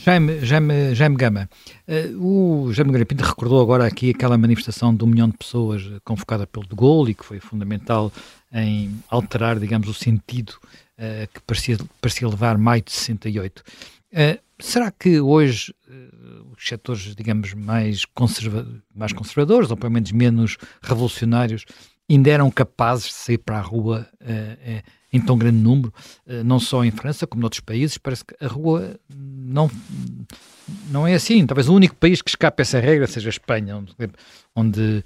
Jaime, 0.04 0.44
Jaime, 0.44 0.94
Jaime 0.94 1.16
Gama, 1.16 1.48
uh, 1.88 2.66
o 2.66 2.72
Jaime 2.72 2.92
Garapinto 2.92 3.24
recordou 3.24 3.60
agora 3.60 3.86
aqui 3.86 4.10
aquela 4.10 4.36
manifestação 4.36 4.94
de 4.94 5.02
um 5.02 5.06
milhão 5.06 5.28
de 5.28 5.36
pessoas 5.36 5.82
convocada 6.04 6.46
pelo 6.46 6.66
De 6.66 6.74
Gaulle 6.74 7.12
e 7.12 7.14
que 7.14 7.24
foi 7.24 7.40
fundamental 7.40 8.12
em 8.52 8.94
alterar, 9.08 9.58
digamos, 9.58 9.88
o 9.88 9.94
sentido 9.94 10.50
uh, 10.98 11.26
que 11.32 11.40
parecia, 11.46 11.78
parecia 12.00 12.28
levar 12.28 12.58
maio 12.58 12.82
de 12.82 12.92
68. 12.92 13.60
Uh, 13.60 13.62
eh, 14.12 14.40
será 14.60 14.90
que 14.90 15.20
hoje 15.20 15.74
os 16.56 16.68
setores, 16.68 17.14
digamos, 17.14 17.54
mais, 17.54 18.04
conserva 18.04 18.66
mais 18.94 19.12
conservadores, 19.12 19.70
ou 19.70 19.76
pelo 19.76 19.92
menos 19.92 20.12
menos 20.12 20.56
revolucionários, 20.82 21.64
ainda 22.10 22.30
eram 22.30 22.50
capazes 22.50 23.06
de 23.06 23.14
sair 23.14 23.38
para 23.38 23.58
a 23.58 23.62
rua 23.62 24.06
em 25.14 25.20
tão 25.20 25.38
grande 25.38 25.58
número, 25.58 25.94
eh, 26.26 26.42
não 26.42 26.58
só 26.58 26.84
em 26.84 26.90
França 26.90 27.24
como 27.24 27.40
noutros 27.40 27.60
países, 27.60 27.96
parece 27.96 28.24
que 28.24 28.34
a 28.44 28.48
rua 28.48 28.98
não, 29.08 29.70
não 30.90 31.06
é 31.06 31.14
assim. 31.14 31.46
Talvez 31.46 31.68
o 31.68 31.74
único 31.74 31.94
país 31.94 32.20
que 32.20 32.28
escape 32.28 32.60
essa 32.60 32.80
regra 32.80 33.06
seja 33.06 33.28
a 33.28 33.30
Espanha, 33.30 33.76
onde, 33.76 33.94
onde 34.56 35.04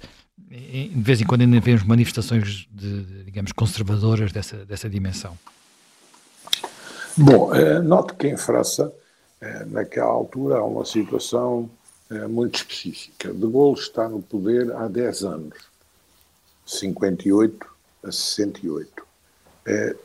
de 0.49 1.01
vez 1.01 1.21
em 1.21 1.25
quando 1.25 1.41
ainda 1.41 1.59
vemos 1.59 1.83
manifestações 1.83 2.67
de, 2.71 3.23
digamos, 3.23 3.51
conservadoras 3.51 4.31
dessa, 4.31 4.65
dessa 4.65 4.89
dimensão. 4.89 5.37
Bom, 7.15 7.53
eh, 7.53 7.79
note 7.79 8.15
que 8.15 8.27
em 8.27 8.37
França, 8.37 8.91
eh, 9.39 9.65
naquela 9.65 10.09
altura, 10.09 10.55
há 10.57 10.65
uma 10.65 10.85
situação 10.85 11.69
muito 12.27 12.55
específica. 12.55 13.31
De 13.31 13.45
Gaulle 13.45 13.79
está 13.79 14.09
no 14.09 14.19
poder 14.19 14.71
há 14.75 14.87
10 14.87 15.25
anos, 15.25 15.53
58 16.65 17.67
a 18.03 18.11
68 18.11 19.08
eh, 19.65 19.95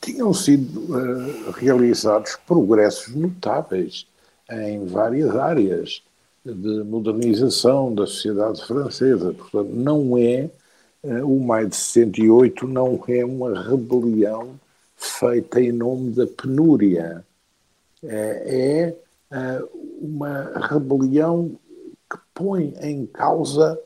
tinham 0.00 0.32
sido 0.32 0.98
eh, 0.98 1.52
realizados 1.56 2.36
progressos 2.46 3.14
notáveis 3.14 4.06
em 4.50 4.86
várias 4.86 5.34
áreas 5.36 6.02
de 6.44 6.82
modernização 6.84 7.94
da 7.94 8.06
sociedade 8.06 8.64
francesa. 8.66 9.32
Portanto, 9.32 9.70
não 9.70 10.16
é 10.16 10.50
eh, 11.02 11.22
o 11.22 11.38
maio 11.40 11.68
de 11.68 11.76
68 11.76 12.66
não 12.66 13.02
é 13.08 13.24
uma 13.24 13.62
rebelião 13.62 14.58
feita 14.96 15.60
em 15.60 15.72
nome 15.72 16.10
da 16.12 16.26
penúria. 16.26 17.24
É, 18.02 18.94
é 19.30 19.62
uma 20.00 20.52
rebelião 20.68 21.50
que 22.10 22.18
põe 22.34 22.74
em 22.80 23.06
causa 23.06 23.78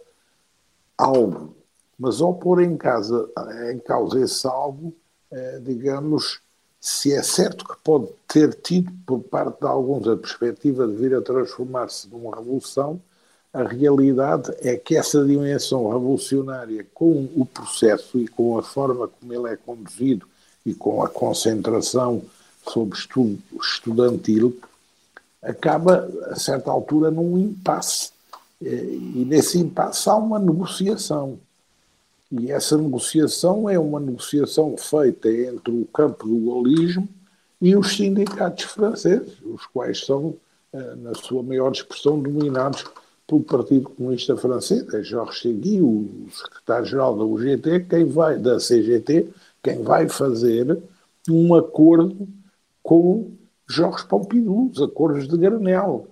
algo. 0.96 1.53
Mas 1.99 2.21
ao 2.21 2.35
pôr 2.35 2.63
em, 2.63 2.77
casa, 2.77 3.29
em 3.73 3.79
causa 3.79 4.21
esse 4.21 4.47
algo, 4.47 4.93
eh, 5.31 5.61
digamos, 5.63 6.41
se 6.81 7.13
é 7.13 7.23
certo 7.23 7.65
que 7.65 7.77
pode 7.83 8.09
ter 8.29 8.53
tido 8.55 8.93
por 9.07 9.21
parte 9.21 9.61
de 9.61 9.67
alguns 9.67 10.07
a 10.07 10.17
perspectiva 10.17 10.87
de 10.87 10.95
vir 10.95 11.15
a 11.15 11.23
transformar-se 11.23 12.09
numa 12.09 12.37
revolução, 12.37 13.01
a 13.55 13.63
realidade 13.63 14.53
é 14.61 14.77
que 14.77 14.97
essa 14.97 15.25
dimensão 15.25 15.89
revolucionária, 15.89 16.85
com 16.93 17.29
o 17.37 17.47
processo 17.47 18.19
e 18.19 18.27
com 18.27 18.59
a 18.59 18.63
forma 18.63 19.09
como 19.09 19.33
ele 19.33 19.53
é 19.53 19.57
conduzido 19.57 20.27
e 20.67 20.75
com 20.75 21.03
a 21.03 21.09
concentração 21.09 22.23
sobre 22.69 22.99
estudo 22.99 23.39
estudantil, 23.63 24.59
acaba, 25.43 26.11
a 26.31 26.37
certa 26.37 26.71
altura, 26.71 27.11
num 27.11 27.39
impasse. 27.39 28.11
Eh, 28.61 28.85
e 29.17 29.25
nesse 29.27 29.59
impasse 29.59 30.09
há 30.09 30.17
uma 30.17 30.39
negociação. 30.39 31.39
E 32.37 32.50
essa 32.50 32.76
negociação 32.76 33.71
é 33.71 33.79
uma 33.79 34.00
negociação 34.00 34.76
feita 34.76 35.31
entre 35.31 35.73
o 35.73 35.85
campo 35.87 36.26
do 36.26 36.47
gaullismo 36.47 37.09
e 37.61 37.76
os 37.76 37.97
sindicatos 37.97 38.65
franceses, 38.65 39.41
os 39.45 39.65
quais 39.67 40.04
são, 40.04 40.35
eh, 40.73 40.95
na 40.97 41.15
sua 41.15 41.45
maior 41.45 41.71
expressão, 41.71 42.21
dominados 42.21 42.85
pelo 43.25 43.41
Partido 43.41 43.89
Comunista 43.91 44.37
Francês. 44.37 44.93
É 44.93 45.02
Jorge 45.04 45.43
Segui, 45.43 45.80
o 45.80 46.26
secretário-geral 46.32 47.17
da 47.17 47.25
UGT, 47.25 47.87
quem 47.89 48.04
vai, 48.04 48.37
da 48.37 48.58
CGT, 48.58 49.28
quem 49.63 49.82
vai 49.82 50.08
fazer 50.08 50.82
um 51.30 51.54
acordo 51.54 52.26
com 52.82 53.30
Jorge 53.69 54.06
Pompidou, 54.08 54.71
os 54.73 54.82
acordos 54.82 55.28
de 55.28 55.37
Granel. 55.37 56.08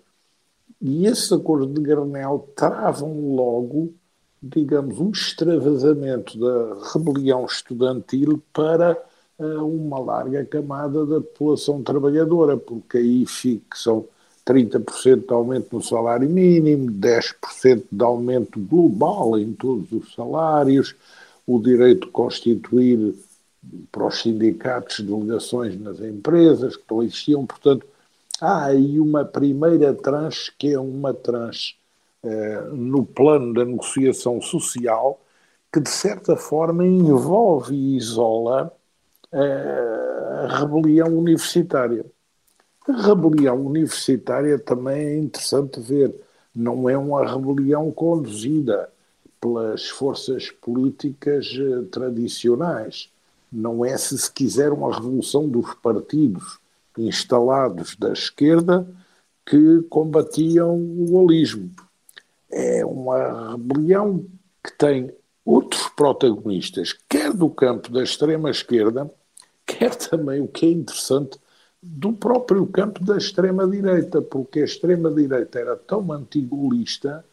E 0.81 1.05
esses 1.05 1.33
acordos 1.33 1.75
de 1.75 1.81
Granel 1.81 2.49
travam 2.55 3.35
logo 3.35 3.93
digamos, 4.43 4.99
um 4.99 5.11
extravasamento 5.11 6.39
da 6.39 6.91
rebelião 6.93 7.45
estudantil 7.45 8.43
para 8.53 8.99
uh, 9.39 9.65
uma 9.65 10.01
larga 10.01 10.45
camada 10.45 11.07
da 11.07 11.21
população 11.21 11.83
trabalhadora, 11.83 12.57
porque 12.57 12.99
aí 12.99 13.25
fixam 13.25 14.05
30% 14.45 15.27
de 15.27 15.33
aumento 15.33 15.77
no 15.77 15.83
salário 15.83 16.29
mínimo, 16.29 16.91
10% 16.91 17.85
de 17.91 18.05
aumento 18.05 18.59
global 18.59 19.39
em 19.39 19.53
todos 19.53 19.93
os 19.93 20.13
salários, 20.15 20.97
o 21.47 21.61
direito 21.61 22.07
de 22.07 22.13
constituir 22.13 23.15
para 23.93 24.07
os 24.07 24.21
sindicatos 24.21 25.01
delegações 25.01 25.79
nas 25.81 26.01
empresas 26.01 26.77
que 26.77 26.83
não 26.91 27.03
existiam. 27.03 27.47
Portanto, 27.47 27.87
há 28.41 28.67
aí 28.67 28.99
uma 28.99 29.25
primeira 29.25 29.95
tranche 29.95 30.53
que 30.59 30.73
é 30.73 30.81
uma 30.81 31.15
tranche 31.15 31.75
eh, 31.75 31.82
no 32.73 33.05
plano 33.05 33.53
da 33.53 33.65
negociação 33.65 34.41
social 34.41 35.21
que, 35.73 35.81
de 35.81 35.89
certa 35.89 36.37
forma, 36.37 36.87
envolve 36.87 37.75
e 37.75 37.97
isola 37.97 38.73
eh, 39.33 40.45
a 40.45 40.59
rebelião 40.61 41.09
universitária. 41.19 42.05
A 42.89 42.93
rebelião 42.93 43.65
universitária 43.67 44.59
também 44.59 45.07
é 45.07 45.19
interessante 45.19 45.81
ver. 45.81 46.15
Não 46.55 46.89
é 46.91 46.99
uma 46.99 47.27
rebelião 47.27 47.91
conduzida 47.91 48.91
pelas 49.41 49.89
forças 49.89 50.51
políticas 50.51 51.49
eh, 51.59 51.83
tradicionais. 51.91 53.11
Não 53.51 53.85
é, 53.85 53.97
se 53.97 54.19
se 54.19 54.31
quiser, 54.33 54.73
uma 54.73 54.95
revolução 54.95 55.49
dos 55.49 55.75
partidos 55.75 56.59
instalados 56.99 57.97
da 57.97 58.13
esquerda 58.13 58.87
que 59.47 59.83
combatiam 59.89 60.77
o 60.77 61.07
golismo 61.11 61.71
é 62.53 62.85
uma 62.85 63.53
rebelião 63.53 64.25
que 64.63 64.73
tem 64.77 65.13
outros 65.45 65.89
protagonistas, 65.97 66.93
quer 67.09 67.33
do 67.33 67.51
campo 67.51 67.91
da 67.91 68.03
extrema-esquerda, 68.03 69.11
quer 69.67 69.95
também, 69.95 70.41
o 70.41 70.49
que 70.49 70.67
é 70.67 70.71
interessante, 70.71 71.39
do 71.83 72.13
próprio 72.13 72.65
campo 72.67 73.05
da 73.05 73.17
extrema-direita, 73.17 74.23
porque 74.23 74.61
a 74.61 74.65
extrema-direita 74.65 75.59
era 75.59 75.77
tão 75.77 76.13
antigolista 76.13 77.25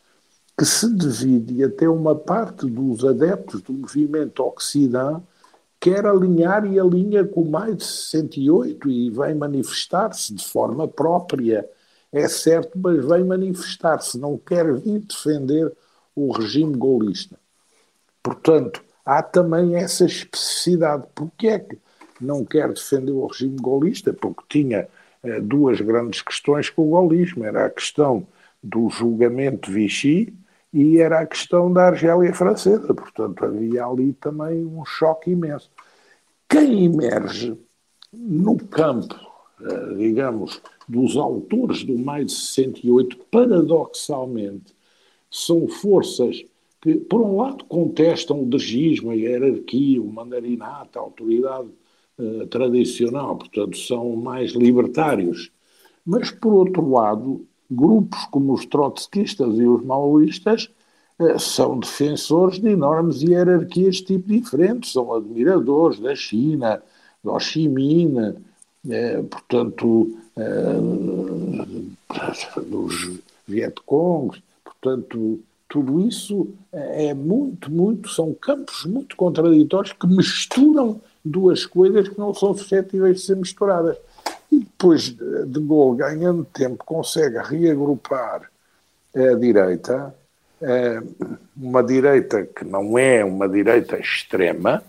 que 0.57 0.65
se 0.65 0.93
divide 0.93 1.63
até 1.63 1.87
uma 1.87 2.15
parte 2.15 2.65
dos 2.65 3.05
adeptos 3.05 3.61
do 3.61 3.73
movimento 3.73 4.43
Ocidã 4.43 5.21
quer 5.79 6.05
alinhar 6.05 6.65
e 6.65 6.79
alinha 6.79 7.25
com 7.25 7.45
mais 7.45 7.77
de 7.77 7.85
68 7.85 8.89
e 8.89 9.09
vai 9.09 9.33
manifestar-se 9.33 10.33
de 10.33 10.45
forma 10.45 10.87
própria 10.87 11.67
é 12.11 12.27
certo, 12.27 12.77
mas 12.77 13.05
vem 13.05 13.23
manifestar-se, 13.23 14.17
não 14.17 14.37
quer 14.37 14.73
vir 14.73 14.99
defender 14.99 15.71
o 16.15 16.31
regime 16.31 16.75
golista. 16.75 17.37
Portanto, 18.21 18.83
há 19.05 19.21
também 19.21 19.75
essa 19.75 20.05
especificidade. 20.05 21.03
Porquê 21.15 21.47
é 21.47 21.59
que 21.59 21.79
não 22.19 22.43
quer 22.43 22.71
defender 22.73 23.11
o 23.11 23.27
regime 23.27 23.57
golista? 23.57 24.11
Porque 24.11 24.43
tinha 24.49 24.87
eh, 25.23 25.39
duas 25.39 25.79
grandes 25.81 26.21
questões 26.21 26.69
com 26.69 26.87
o 26.87 26.89
golismo. 26.89 27.45
Era 27.45 27.65
a 27.65 27.69
questão 27.69 28.27
do 28.61 28.89
julgamento 28.89 29.71
Vichy 29.71 30.33
e 30.73 30.99
era 30.99 31.21
a 31.21 31.25
questão 31.25 31.71
da 31.71 31.87
Argélia 31.87 32.33
Francesa. 32.33 32.93
Portanto, 32.93 33.45
havia 33.45 33.85
ali 33.85 34.13
também 34.13 34.65
um 34.65 34.83
choque 34.83 35.31
imenso. 35.31 35.71
Quem 36.47 36.85
emerge 36.85 37.57
no 38.11 38.57
campo, 38.57 39.15
digamos, 39.97 40.61
dos 40.87 41.15
autores 41.17 41.83
do 41.83 41.97
maio 41.97 42.25
de 42.25 42.31
68, 42.31 43.17
paradoxalmente, 43.31 44.73
são 45.29 45.67
forças 45.67 46.43
que, 46.81 46.95
por 46.95 47.21
um 47.21 47.37
lado, 47.37 47.65
contestam 47.65 48.41
o 48.41 48.45
dergismo, 48.45 49.11
a 49.11 49.15
hierarquia, 49.15 50.01
o 50.01 50.11
mandarinato, 50.11 50.97
a 50.97 51.01
autoridade 51.01 51.69
uh, 52.17 52.47
tradicional, 52.47 53.37
portanto, 53.37 53.77
são 53.77 54.15
mais 54.15 54.51
libertários. 54.51 55.51
Mas, 56.05 56.31
por 56.31 56.53
outro 56.53 56.89
lado, 56.89 57.45
grupos 57.69 58.25
como 58.25 58.53
os 58.53 58.65
trotskistas 58.65 59.59
e 59.59 59.63
os 59.63 59.83
maoístas 59.83 60.71
uh, 61.19 61.37
são 61.37 61.79
defensores 61.79 62.59
de 62.59 62.69
enormes 62.69 63.21
hierarquias 63.21 63.97
de 63.97 64.05
tipo 64.05 64.29
diferente, 64.29 64.87
são 64.87 65.13
admiradores 65.13 65.99
da 65.99 66.15
China, 66.15 66.81
do 67.23 67.31
Ho 67.31 67.39
Chi 67.39 67.67
portanto, 69.29 70.17
uh, 70.37 71.91
dos 72.61 73.19
Vietcongs, 73.47 74.41
portanto, 74.63 75.39
tudo 75.67 76.01
isso 76.01 76.47
é 76.71 77.13
muito, 77.13 77.71
muito, 77.71 78.09
são 78.09 78.33
campos 78.33 78.85
muito 78.85 79.15
contraditórios 79.15 79.93
que 79.93 80.07
misturam 80.07 80.99
duas 81.23 81.65
coisas 81.65 82.09
que 82.09 82.17
não 82.17 82.33
são 82.33 82.55
suscetíveis 82.55 83.17
de 83.17 83.23
ser 83.23 83.35
misturadas. 83.35 83.97
E 84.51 84.59
depois 84.59 85.09
de 85.09 85.59
Gaulle, 85.59 85.97
ganhando 85.97 86.43
tempo, 86.45 86.83
consegue 86.83 87.37
reagrupar 87.37 88.49
a 89.15 89.35
direita, 89.35 90.15
eh, 90.61 91.01
uma 91.55 91.83
direita 91.83 92.45
que 92.45 92.65
não 92.65 92.97
é 92.97 93.23
uma 93.23 93.47
direita 93.47 93.99
extrema, 93.99 94.83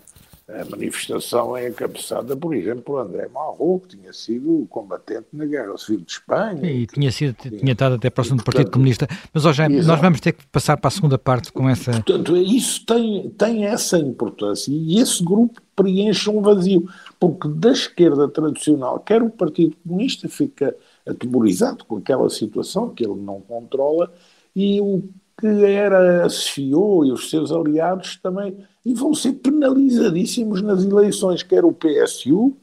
a 0.59 0.65
manifestação 0.69 1.55
é 1.55 1.69
encabeçada, 1.69 2.35
por 2.35 2.53
exemplo, 2.53 2.81
por 2.81 2.99
André 2.99 3.27
Malraux, 3.33 3.85
que 3.85 3.97
tinha 3.97 4.11
sido 4.11 4.65
combatente 4.69 5.27
na 5.31 5.45
Guerra 5.45 5.77
Civil 5.77 6.01
de 6.01 6.11
Espanha. 6.11 6.69
E, 6.69 6.85
tinha, 6.87 7.11
sido, 7.11 7.33
tinha 7.35 7.71
estado 7.71 7.95
até 7.95 8.09
próximo 8.09 8.37
do 8.37 8.43
Partido 8.43 8.71
Comunista. 8.71 9.07
Mas, 9.33 9.45
hoje 9.45 9.67
nós 9.67 10.01
vamos 10.01 10.19
ter 10.19 10.33
que 10.33 10.45
passar 10.47 10.77
para 10.77 10.89
a 10.89 10.91
segunda 10.91 11.17
parte 11.17 11.51
com 11.51 11.69
essa... 11.69 11.91
Portanto, 11.91 12.35
isso 12.35 12.85
tem, 12.85 13.29
tem 13.31 13.65
essa 13.65 13.97
importância 13.97 14.71
e 14.71 14.99
esse 14.99 15.23
grupo 15.23 15.61
preenche 15.75 16.29
um 16.29 16.41
vazio, 16.41 16.87
porque 17.19 17.47
da 17.47 17.71
esquerda 17.71 18.27
tradicional, 18.27 18.99
quer 18.99 19.23
o 19.23 19.29
Partido 19.29 19.75
Comunista 19.83 20.27
fica 20.27 20.75
atemorizado 21.07 21.85
com 21.85 21.97
aquela 21.97 22.29
situação 22.29 22.89
que 22.89 23.03
ele 23.03 23.15
não 23.15 23.41
controla 23.41 24.11
e 24.55 24.79
o 24.81 25.03
que 25.41 25.65
era 25.65 26.23
a 26.23 26.27
CFIO 26.27 27.03
e 27.03 27.11
os 27.11 27.31
seus 27.31 27.51
aliados 27.51 28.15
também, 28.17 28.55
e 28.85 28.93
vão 28.93 29.11
ser 29.15 29.33
penalizadíssimos 29.33 30.61
nas 30.61 30.83
eleições, 30.83 31.41
quer 31.41 31.65
o 31.65 31.73
PSU, 31.73 32.55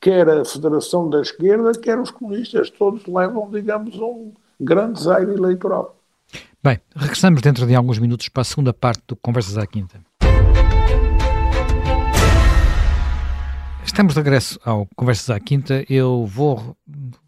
quer 0.00 0.28
a 0.28 0.44
Federação 0.44 1.10
da 1.10 1.20
Esquerda, 1.20 1.72
quer 1.72 1.98
os 1.98 2.12
comunistas, 2.12 2.70
todos 2.70 3.04
levam, 3.06 3.50
digamos, 3.50 3.96
um 3.96 4.32
grande 4.60 5.02
zaire 5.02 5.32
eleitoral. 5.32 5.96
Bem, 6.62 6.78
regressamos 6.94 7.42
dentro 7.42 7.66
de 7.66 7.74
alguns 7.74 7.98
minutos 7.98 8.28
para 8.28 8.42
a 8.42 8.44
segunda 8.44 8.72
parte 8.72 9.02
do 9.08 9.16
Conversas 9.16 9.58
à 9.58 9.66
Quinta. 9.66 10.00
Estamos 13.84 14.14
de 14.14 14.20
regresso 14.20 14.60
ao 14.64 14.86
Conversas 14.94 15.30
à 15.30 15.40
Quinta. 15.40 15.84
Eu 15.88 16.24
vou 16.26 16.76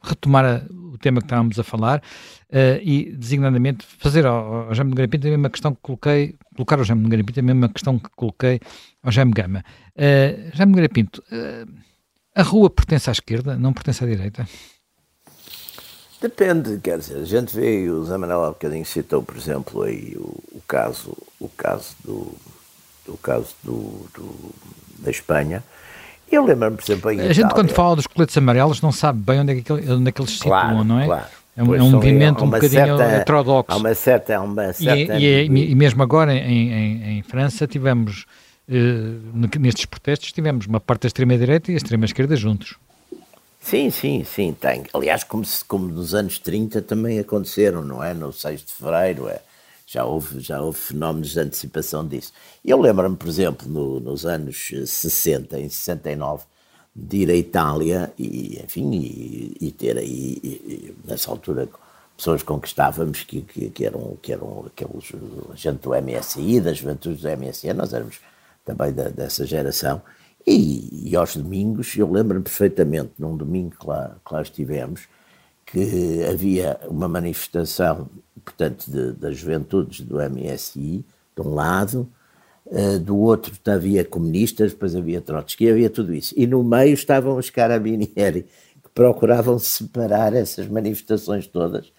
retomar 0.00 0.44
a, 0.44 0.62
tema 1.02 1.20
que 1.20 1.26
estávamos 1.26 1.58
a 1.58 1.62
falar 1.62 1.98
uh, 1.98 2.80
e, 2.82 3.14
designadamente, 3.14 3.84
fazer 3.98 4.24
ao, 4.24 4.68
ao 4.68 4.74
Jaime 4.74 4.92
de 4.92 4.96
Garapinta 4.96 5.28
a 5.28 5.30
mesma 5.30 5.50
questão 5.50 5.74
que 5.74 5.80
coloquei, 5.82 6.34
colocar 6.54 6.78
ao 6.78 6.84
Jaime 6.84 7.02
de 7.04 7.10
Garapinta 7.10 7.40
a 7.40 7.42
mesma 7.42 7.68
questão 7.68 7.98
que 7.98 8.08
coloquei 8.16 8.60
ao 9.02 9.12
Jaime 9.12 9.32
Gama. 9.32 9.64
Uh, 9.96 10.56
Jaime 10.56 10.72
de 10.72 10.76
Garapinto, 10.76 11.22
uh, 11.30 11.70
a 12.34 12.42
rua 12.42 12.70
pertence 12.70 13.10
à 13.10 13.12
esquerda, 13.12 13.56
não 13.56 13.72
pertence 13.72 14.02
à 14.02 14.06
direita? 14.06 14.48
Depende, 16.20 16.78
quer 16.78 16.98
dizer, 16.98 17.18
a 17.18 17.24
gente 17.24 17.54
vê, 17.54 17.90
o 17.90 18.04
Zé 18.04 18.16
Manuel 18.16 18.44
há 18.44 18.48
bocadinho 18.50 18.86
citou, 18.86 19.22
por 19.22 19.36
exemplo, 19.36 19.82
aí 19.82 20.14
o, 20.16 20.40
o 20.52 20.62
caso, 20.68 21.16
o 21.40 21.48
caso 21.48 21.96
do, 22.04 22.32
o 23.08 23.16
caso 23.18 23.56
do, 23.64 24.06
do 24.14 24.54
da 25.00 25.10
Espanha, 25.10 25.64
eu 26.36 26.44
lembro-me, 26.44 26.76
por 26.76 26.84
exemplo, 26.84 27.10
em 27.10 27.14
A 27.14 27.16
Itália, 27.16 27.34
gente, 27.34 27.54
quando 27.54 27.70
fala 27.70 27.96
dos 27.96 28.06
coletes 28.06 28.36
amarelos, 28.36 28.80
não 28.80 28.92
sabe 28.92 29.20
bem 29.20 29.40
onde 29.40 29.52
é 29.52 29.60
que, 29.60 29.72
onde 29.72 30.08
é 30.08 30.12
que 30.12 30.20
eles 30.20 30.32
se 30.32 30.40
claro, 30.40 30.68
situam, 30.68 30.84
não 30.84 31.00
é? 31.00 31.06
Claro. 31.06 31.26
É 31.54 31.62
um, 31.62 31.74
é 31.74 31.82
um 31.82 31.90
movimento 31.90 32.44
um 32.44 32.50
bocadinho 32.50 32.96
certa, 32.96 33.02
heterodoxo. 33.02 33.72
Há 33.72 33.76
uma 33.76 33.94
certa. 33.94 34.36
Há 34.36 34.40
uma 34.40 34.72
certa... 34.72 35.18
E, 35.18 35.46
e, 35.46 35.70
e, 35.70 35.74
mesmo 35.74 36.02
agora, 36.02 36.34
em, 36.34 36.72
em, 36.72 37.18
em 37.18 37.22
França, 37.22 37.66
tivemos, 37.66 38.24
eh, 38.68 39.58
nestes 39.58 39.84
protestos, 39.84 40.32
tivemos 40.32 40.66
uma 40.66 40.80
parte 40.80 41.02
da 41.02 41.06
extrema-direita 41.08 41.70
e 41.70 41.74
a 41.74 41.76
extrema-esquerda 41.76 42.34
juntos. 42.36 42.76
Sim, 43.60 43.90
sim, 43.90 44.24
sim, 44.24 44.56
tem. 44.58 44.84
Aliás, 44.94 45.24
como, 45.24 45.44
como 45.68 45.88
nos 45.88 46.14
anos 46.14 46.38
30 46.38 46.80
também 46.82 47.18
aconteceram, 47.18 47.84
não 47.84 48.02
é? 48.02 48.14
No 48.14 48.32
6 48.32 48.64
de 48.64 48.72
fevereiro, 48.72 49.28
é 49.28 49.40
já 49.86 50.04
houve, 50.04 50.40
já 50.40 50.60
houve 50.60 50.78
fenómenos 50.78 51.30
de 51.30 51.40
antecipação 51.40 52.06
disso. 52.06 52.32
Eu 52.64 52.80
lembro-me, 52.80 53.16
por 53.16 53.28
exemplo, 53.28 53.68
no, 53.68 54.00
nos 54.00 54.24
anos 54.24 54.70
60, 54.86 55.58
em 55.60 55.68
69, 55.68 56.44
de 56.94 57.18
ir 57.18 57.30
à 57.30 57.34
Itália 57.34 58.12
e, 58.18 58.60
enfim, 58.62 58.90
e, 58.92 59.56
e 59.60 59.72
ter 59.72 59.96
aí, 59.98 60.38
e, 60.42 60.94
nessa 61.04 61.30
altura, 61.30 61.68
pessoas 62.16 62.42
com 62.42 62.60
que 62.60 62.68
estávamos, 62.68 63.24
que, 63.24 63.42
que, 63.42 63.70
que, 63.70 63.84
eram, 63.84 64.16
que 64.20 64.32
eram 64.32 64.66
aqueles, 64.66 65.12
gente 65.54 65.80
do 65.80 65.90
MSI, 65.90 66.60
das 66.60 66.78
juventudes 66.78 67.22
do 67.22 67.28
MSI, 67.36 67.72
nós 67.72 67.92
éramos 67.92 68.20
também 68.64 68.92
da, 68.92 69.08
dessa 69.08 69.44
geração, 69.46 70.02
e, 70.46 71.10
e 71.10 71.16
aos 71.16 71.36
domingos, 71.36 71.96
eu 71.96 72.10
lembro-me 72.10 72.42
perfeitamente, 72.42 73.12
num 73.18 73.36
domingo 73.36 73.76
que 73.78 73.86
lá, 73.86 74.16
que 74.26 74.34
lá 74.34 74.42
estivemos, 74.42 75.08
que 75.64 76.24
havia 76.28 76.78
uma 76.88 77.08
manifestação 77.08 78.08
portanto, 78.44 78.90
de, 78.90 79.12
das 79.12 79.36
juventudes 79.36 80.00
do 80.00 80.16
MSI, 80.16 81.04
de 81.34 81.42
um 81.42 81.54
lado, 81.54 82.08
uh, 82.66 82.98
do 82.98 83.16
outro 83.16 83.52
havia 83.70 84.04
comunistas, 84.04 84.72
depois 84.72 84.94
havia 84.94 85.20
Trotsky, 85.20 85.70
havia 85.70 85.90
tudo 85.90 86.14
isso. 86.14 86.34
E 86.36 86.46
no 86.46 86.62
meio 86.62 86.94
estavam 86.94 87.36
os 87.36 87.50
carabinieri, 87.50 88.42
que 88.82 88.88
procuravam 88.94 89.58
separar 89.58 90.34
essas 90.34 90.66
manifestações 90.66 91.46
todas 91.46 91.92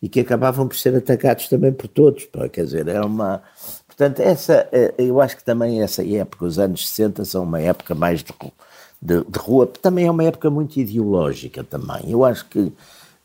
e 0.00 0.08
que 0.08 0.20
acabavam 0.20 0.68
por 0.68 0.76
ser 0.76 0.94
atacados 0.94 1.48
também 1.48 1.72
por 1.72 1.88
todos. 1.88 2.24
Pá, 2.24 2.48
quer 2.48 2.64
dizer, 2.64 2.86
era 2.88 3.04
uma. 3.04 3.42
Portanto, 3.86 4.20
essa, 4.20 4.68
eh, 4.70 4.94
eu 4.96 5.20
acho 5.20 5.36
que 5.36 5.44
também 5.44 5.82
essa 5.82 6.06
época, 6.06 6.44
os 6.44 6.58
anos 6.58 6.88
60, 6.88 7.24
são 7.24 7.42
uma 7.42 7.60
época 7.60 7.96
mais 7.96 8.22
de, 8.22 8.32
de, 9.02 9.24
de 9.24 9.38
rua, 9.38 9.66
também 9.66 10.06
é 10.06 10.10
uma 10.10 10.22
época 10.22 10.48
muito 10.50 10.78
ideológica 10.78 11.64
também. 11.64 12.08
Eu 12.08 12.24
acho 12.24 12.46
que 12.48 12.72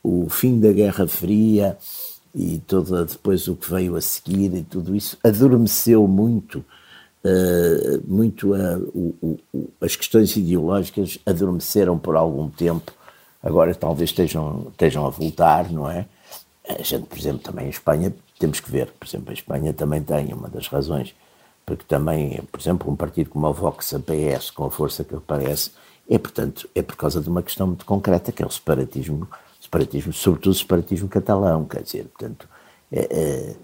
o 0.03 0.27
fim 0.29 0.59
da 0.59 0.71
Guerra 0.71 1.07
Fria 1.07 1.77
e 2.35 2.59
todo 2.67 3.05
depois 3.05 3.47
o 3.47 3.55
que 3.55 3.69
veio 3.69 3.95
a 3.95 4.01
seguir 4.01 4.53
e 4.53 4.63
tudo 4.63 4.95
isso 4.95 5.17
adormeceu 5.23 6.07
muito 6.07 6.65
uh, 7.23 8.03
muito 8.05 8.53
uh, 8.53 8.79
o, 8.93 9.39
o, 9.53 9.69
as 9.79 9.95
questões 9.95 10.35
ideológicas 10.35 11.17
adormeceram 11.25 11.97
por 11.97 12.15
algum 12.15 12.49
tempo. 12.49 12.91
Agora 13.41 13.73
talvez 13.73 14.09
estejam 14.09 14.67
estejam 14.71 15.05
a 15.05 15.09
voltar 15.09 15.71
não 15.71 15.89
é? 15.89 16.05
A 16.67 16.81
gente 16.81 17.05
por 17.05 17.17
exemplo 17.17 17.39
também 17.39 17.67
em 17.67 17.69
Espanha 17.69 18.13
temos 18.39 18.59
que 18.59 18.69
ver 18.69 18.87
por 18.99 19.07
exemplo 19.07 19.29
a 19.29 19.33
Espanha 19.33 19.73
também 19.73 20.01
tem 20.01 20.33
uma 20.33 20.49
das 20.49 20.67
razões 20.67 21.13
porque 21.65 21.85
também 21.87 22.41
por 22.51 22.59
exemplo 22.59 22.91
um 22.91 22.95
partido 22.95 23.29
como 23.29 23.47
o 23.47 23.53
Vox 23.53 23.93
a 23.93 23.99
PS 23.99 24.51
com 24.51 24.65
a 24.65 24.71
força 24.71 25.03
que 25.03 25.13
ele 25.13 25.23
parece 25.25 25.71
é 26.09 26.17
portanto 26.17 26.67
é 26.73 26.81
por 26.81 26.95
causa 26.95 27.21
de 27.21 27.29
uma 27.29 27.43
questão 27.43 27.67
muito 27.67 27.85
concreta 27.85 28.31
que 28.31 28.41
é 28.41 28.45
o 28.45 28.49
separatismo 28.49 29.27
separatismo, 29.73 30.13
sobretudo 30.13 30.53
separatismo 30.53 31.09
catalão, 31.09 31.65
quer 31.65 31.81
dizer, 31.81 32.05
portanto, 32.05 32.47
é, 32.91 33.07
é, 33.09 33.55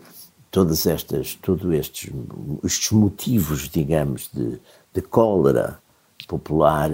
todas 0.50 0.88
estas, 0.88 1.36
todos 1.36 1.72
estes, 1.74 2.12
estes 2.64 2.92
motivos, 2.92 3.70
digamos, 3.70 4.30
de, 4.34 4.60
de 4.92 5.02
cólera 5.04 5.80
popular 6.28 6.90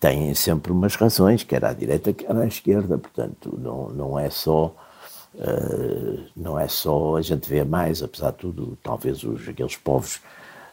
têm 0.00 0.34
sempre 0.34 0.72
umas 0.72 0.94
razões, 0.94 1.42
quer 1.42 1.64
à 1.64 1.72
direita, 1.72 2.12
quer 2.12 2.34
à 2.34 2.46
esquerda, 2.46 2.96
portanto, 2.96 3.58
não, 3.60 3.90
não 3.90 4.18
é 4.18 4.30
só 4.30 4.74
uh, 5.34 6.24
não 6.34 6.58
é 6.58 6.68
só 6.68 7.16
a 7.16 7.22
gente 7.22 7.48
vê 7.48 7.64
mais, 7.64 8.02
apesar 8.02 8.30
de 8.30 8.38
tudo, 8.38 8.78
talvez 8.82 9.22
os, 9.24 9.46
aqueles 9.48 9.76
povos 9.76 10.20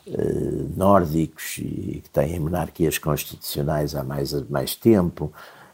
uh, 0.07 0.77
nórdicos 0.77 1.57
e 1.57 2.01
que 2.03 2.09
têm 2.09 2.39
monarquias 2.39 2.97
constitucionais 2.97 3.95
há 3.95 4.03
mais, 4.03 4.31
mais 4.49 4.75
tempo, 4.75 5.33
eh, 5.33 5.64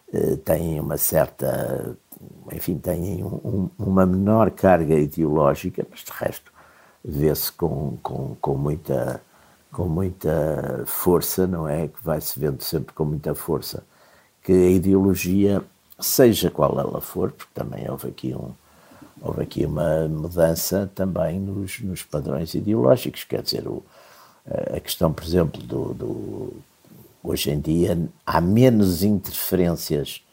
têm 0.44 0.80
uma 0.80 0.98
certa, 0.98 1.96
enfim, 2.52 2.78
têm 2.78 3.24
um, 3.24 3.70
uma 3.78 4.06
menor 4.06 4.52
carga 4.52 4.96
ideológica, 4.96 5.86
mas 5.90 6.02
de 6.02 6.12
resto 6.12 6.52
vê-se 7.04 7.52
com, 7.52 7.98
com, 8.04 8.36
com, 8.42 8.56
muita, 8.56 9.22
com 9.72 9.88
muita 9.88 10.84
força, 10.86 11.48
não 11.48 11.68
é? 11.68 11.88
Que 11.88 12.04
vai-se 12.04 12.40
vendo 12.40 12.62
sempre 12.62 12.94
com 12.94 13.06
muita 13.06 13.34
força 13.34 13.84
que 14.44 14.52
a 14.52 14.70
ideologia, 14.72 15.62
seja 16.00 16.50
qual 16.50 16.80
ela 16.80 17.00
for, 17.00 17.32
porque 17.32 17.52
também 17.54 17.90
houve 17.90 18.08
aqui 18.08 18.34
um, 18.34 18.52
houve 19.22 19.44
aqui 19.44 19.66
uma 19.66 20.08
mudança 20.08 20.90
também 20.96 21.40
nos, 21.40 21.80
nos 21.82 22.04
padrões 22.04 22.56
ideológicos, 22.56 23.24
quer 23.24 23.44
dizer, 23.44 23.68
o, 23.68 23.84
a 24.76 24.80
questão, 24.80 25.14
por 25.14 25.24
exemplo, 25.24 25.62
do, 25.62 25.94
do 25.94 26.54
Hoje 27.24 27.52
em 27.52 27.60
dia 27.60 27.98
há 28.26 28.42
menos 28.42 29.04
interferências, 29.04 30.24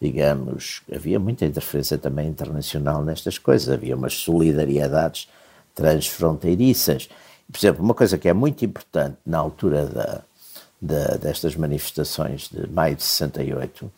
digamos, 0.00 0.82
havia 0.92 1.18
muita 1.18 1.46
interferência 1.46 1.96
também 1.96 2.28
internacional 2.28 3.04
nestas 3.04 3.38
coisas, 3.38 3.68
havia 3.68 3.96
umas 3.96 4.14
solidariedades 4.14 5.28
transfronteiriças. 5.74 7.08
Por 7.50 7.58
exemplo, 7.58 7.84
uma 7.84 7.94
coisa 7.94 8.18
que 8.18 8.28
é 8.28 8.32
muito 8.32 8.64
importante 8.64 9.16
na 9.24 9.38
altura 9.38 9.86
da, 9.86 10.22
da, 10.80 11.16
destas 11.16 11.54
manifestações 11.56 12.48
de 12.48 12.66
maio 12.68 12.96
de 12.96 13.02
68 13.02 13.90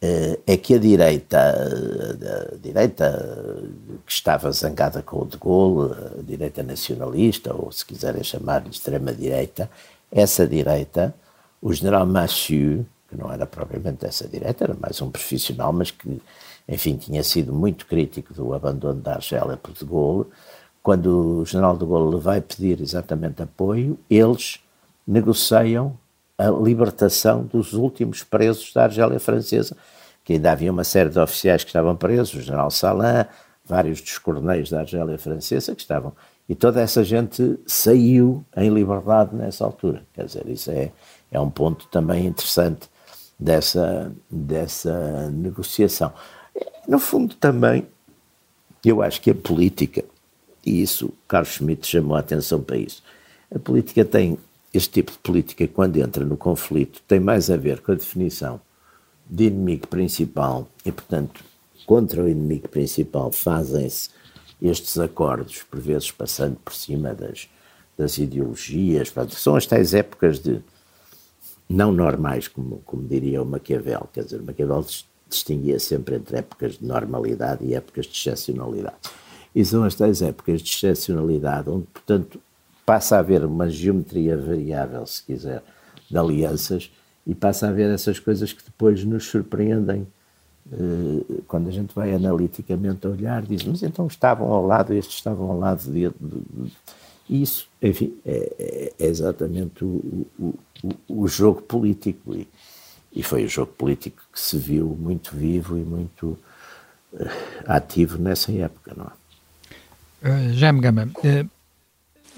eh, 0.00 0.38
é 0.46 0.56
que 0.56 0.74
a 0.74 0.78
direita, 0.78 1.38
a 1.38 2.56
direita 2.56 3.62
que 4.04 4.12
estava 4.12 4.50
zangada 4.50 5.02
com 5.02 5.22
o 5.22 5.26
de 5.26 5.36
Gaulle, 5.36 5.94
a 6.18 6.22
direita 6.22 6.62
nacionalista, 6.62 7.54
ou 7.54 7.70
se 7.70 7.84
quiserem 7.84 8.24
chamar 8.24 8.62
de 8.62 8.70
extrema-direita, 8.70 9.70
essa 10.10 10.46
direita 10.46 11.14
o 11.62 11.72
general 11.72 12.04
Massieu, 12.04 12.84
que 13.08 13.16
não 13.16 13.32
era 13.32 13.46
propriamente 13.46 13.98
dessa 13.98 14.26
direita, 14.26 14.64
era 14.64 14.76
mais 14.78 15.00
um 15.00 15.10
profissional, 15.10 15.72
mas 15.72 15.92
que, 15.92 16.20
enfim, 16.68 16.96
tinha 16.96 17.22
sido 17.22 17.52
muito 17.52 17.86
crítico 17.86 18.34
do 18.34 18.52
abandono 18.52 19.00
da 19.00 19.14
Argélia 19.14 19.56
por 19.56 19.72
de 19.72 19.84
Gaulle, 19.84 20.26
quando 20.82 21.40
o 21.40 21.46
general 21.46 21.76
de 21.76 21.86
Gaulle 21.86 22.18
vai 22.18 22.40
pedir 22.40 22.80
exatamente 22.80 23.40
apoio, 23.40 23.96
eles 24.10 24.58
negociam 25.06 25.96
a 26.36 26.50
libertação 26.50 27.44
dos 27.44 27.72
últimos 27.72 28.24
presos 28.24 28.72
da 28.72 28.84
Argélia 28.84 29.20
Francesa, 29.20 29.76
que 30.24 30.32
ainda 30.32 30.50
havia 30.50 30.72
uma 30.72 30.82
série 30.82 31.10
de 31.10 31.18
oficiais 31.20 31.62
que 31.62 31.70
estavam 31.70 31.94
presos, 31.94 32.34
o 32.34 32.40
general 32.40 32.70
Salan, 32.70 33.26
vários 33.64 34.00
dos 34.00 34.18
coronéis 34.18 34.68
da 34.68 34.80
Argélia 34.80 35.16
Francesa 35.18 35.74
que 35.74 35.80
estavam. 35.80 36.12
E 36.48 36.54
toda 36.54 36.80
essa 36.80 37.04
gente 37.04 37.58
saiu 37.66 38.44
em 38.56 38.68
liberdade 38.68 39.34
nessa 39.34 39.64
altura. 39.64 40.02
Quer 40.12 40.26
dizer, 40.26 40.46
isso 40.48 40.70
é, 40.70 40.90
é 41.32 41.40
um 41.40 41.50
ponto 41.50 41.88
também 41.88 42.26
interessante 42.26 42.88
dessa, 43.38 44.12
dessa 44.30 45.30
negociação. 45.30 46.12
No 46.86 46.98
fundo, 46.98 47.34
também, 47.34 47.86
eu 48.84 49.02
acho 49.02 49.20
que 49.20 49.30
a 49.30 49.34
política, 49.34 50.04
e 50.64 50.82
isso 50.82 51.12
Carlos 51.26 51.54
Schmitt 51.54 51.86
chamou 51.86 52.16
a 52.16 52.20
atenção 52.20 52.60
para 52.60 52.76
isso, 52.76 53.02
a 53.52 53.58
política 53.58 54.04
tem, 54.04 54.38
este 54.72 54.90
tipo 54.90 55.10
de 55.10 55.18
política, 55.18 55.66
quando 55.66 55.96
entra 55.96 56.24
no 56.24 56.36
conflito, 56.36 57.00
tem 57.08 57.18
mais 57.18 57.50
a 57.50 57.56
ver 57.56 57.80
com 57.80 57.92
a 57.92 57.94
definição 57.94 58.60
de 59.28 59.44
inimigo 59.44 59.86
principal 59.86 60.68
e, 60.84 60.92
portanto, 60.92 61.42
contra 61.86 62.22
o 62.22 62.28
inimigo 62.28 62.68
principal 62.68 63.32
fazem-se 63.32 64.10
estes 64.60 64.98
acordos, 64.98 65.62
por 65.62 65.80
vezes 65.80 66.10
passando 66.10 66.56
por 66.56 66.74
cima 66.74 67.14
das, 67.14 67.48
das 67.96 68.18
ideologias, 68.18 69.12
são 69.30 69.56
as 69.56 69.66
tais 69.66 69.92
épocas 69.94 70.38
de 70.38 70.62
não 71.72 71.92
normais, 71.92 72.48
como, 72.48 72.82
como 72.84 73.06
diria 73.06 73.42
o 73.42 73.46
Maquiavel, 73.46 74.08
quer 74.12 74.24
dizer, 74.24 74.42
Maquiavel 74.42 74.84
distinguia 75.28 75.78
sempre 75.78 76.16
entre 76.16 76.38
épocas 76.38 76.78
de 76.78 76.84
normalidade 76.84 77.64
e 77.64 77.74
épocas 77.74 78.06
de 78.06 78.12
excepcionalidade. 78.12 78.96
E 79.54 79.64
são 79.64 79.84
as 79.84 79.94
tais 79.94 80.22
épocas 80.22 80.62
de 80.62 80.70
excepcionalidade, 80.70 81.68
onde, 81.68 81.86
portanto, 81.86 82.40
passa 82.84 83.16
a 83.16 83.18
haver 83.20 83.44
uma 83.44 83.68
geometria 83.68 84.36
variável, 84.36 85.06
se 85.06 85.22
quiser, 85.22 85.62
de 86.10 86.16
alianças, 86.16 86.90
e 87.26 87.34
passa 87.34 87.66
a 87.66 87.68
haver 87.70 87.90
essas 87.90 88.18
coisas 88.18 88.52
que 88.52 88.64
depois 88.64 89.04
nos 89.04 89.24
surpreendem 89.26 90.06
eh, 90.70 91.42
quando 91.46 91.68
a 91.68 91.72
gente 91.72 91.94
vai 91.94 92.14
analiticamente 92.14 93.06
olhar, 93.06 93.42
diz, 93.42 93.64
mas 93.64 93.82
então 93.82 94.06
estavam 94.06 94.52
ao 94.52 94.64
lado, 94.64 94.92
estes 94.94 95.16
estavam 95.16 95.50
ao 95.50 95.58
lado 95.58 95.90
de. 95.90 96.08
de. 96.08 96.72
Isso, 97.32 97.66
enfim, 97.80 98.14
é, 98.26 98.52
é, 98.58 98.92
é 98.98 99.06
exatamente 99.06 99.82
o, 99.82 100.26
o, 100.38 100.54
o, 101.08 101.26
jogo 101.26 101.62
político. 101.62 102.34
E, 102.34 102.46
e 103.10 103.22
foi 103.22 103.46
o 103.46 103.48
jogo 103.48 103.72
político 103.72 104.22
que 104.30 104.38
se 104.38 104.58
viu 104.58 104.88
muito 105.00 105.34
vivo 105.34 105.78
e 105.78 105.80
muito 105.80 106.38
uh, 107.14 107.26
ativo 107.64 108.18
nessa 108.18 108.52
época, 108.52 108.92
não 108.94 109.06
é? 109.06 110.28
Uh, 110.28 110.52
Jaime 110.52 110.80
Gama, 110.82 111.06
uh, 111.06 111.50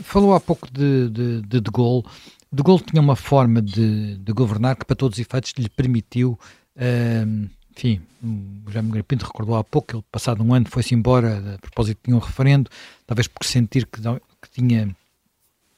falou 0.05 0.33
há 0.33 0.39
pouco 0.39 0.71
de, 0.71 1.09
de, 1.09 1.43
de 1.43 1.61
De 1.61 1.71
Gaulle. 1.73 2.05
De 2.53 2.63
Gaulle 2.63 2.85
tinha 2.85 3.03
uma 3.03 3.17
forma 3.17 3.61
de, 3.61 4.17
de 4.19 4.33
governar 4.33 4.77
que, 4.77 4.85
para 4.85 4.95
todos 4.95 5.19
os 5.19 5.27
efeitos, 5.27 5.55
lhe 5.59 5.69
permitiu 5.69 6.39
uh, 6.77 7.51
enfim, 7.77 8.01
o 8.23 8.71
Jaime 8.71 8.91
Grapinto 8.91 9.27
recordou 9.27 9.57
há 9.57 9.65
pouco 9.65 9.97
ele, 9.97 10.05
passado 10.11 10.43
um 10.43 10.55
ano, 10.55 10.67
foi-se 10.69 10.95
embora 10.95 11.55
a 11.55 11.59
propósito 11.59 11.99
de 12.07 12.15
um 12.15 12.19
referendo, 12.19 12.71
talvez 13.07 13.27
por 13.27 13.45
sentir 13.45 13.87
que, 13.87 14.01
que 14.01 14.51
tinha 14.51 14.95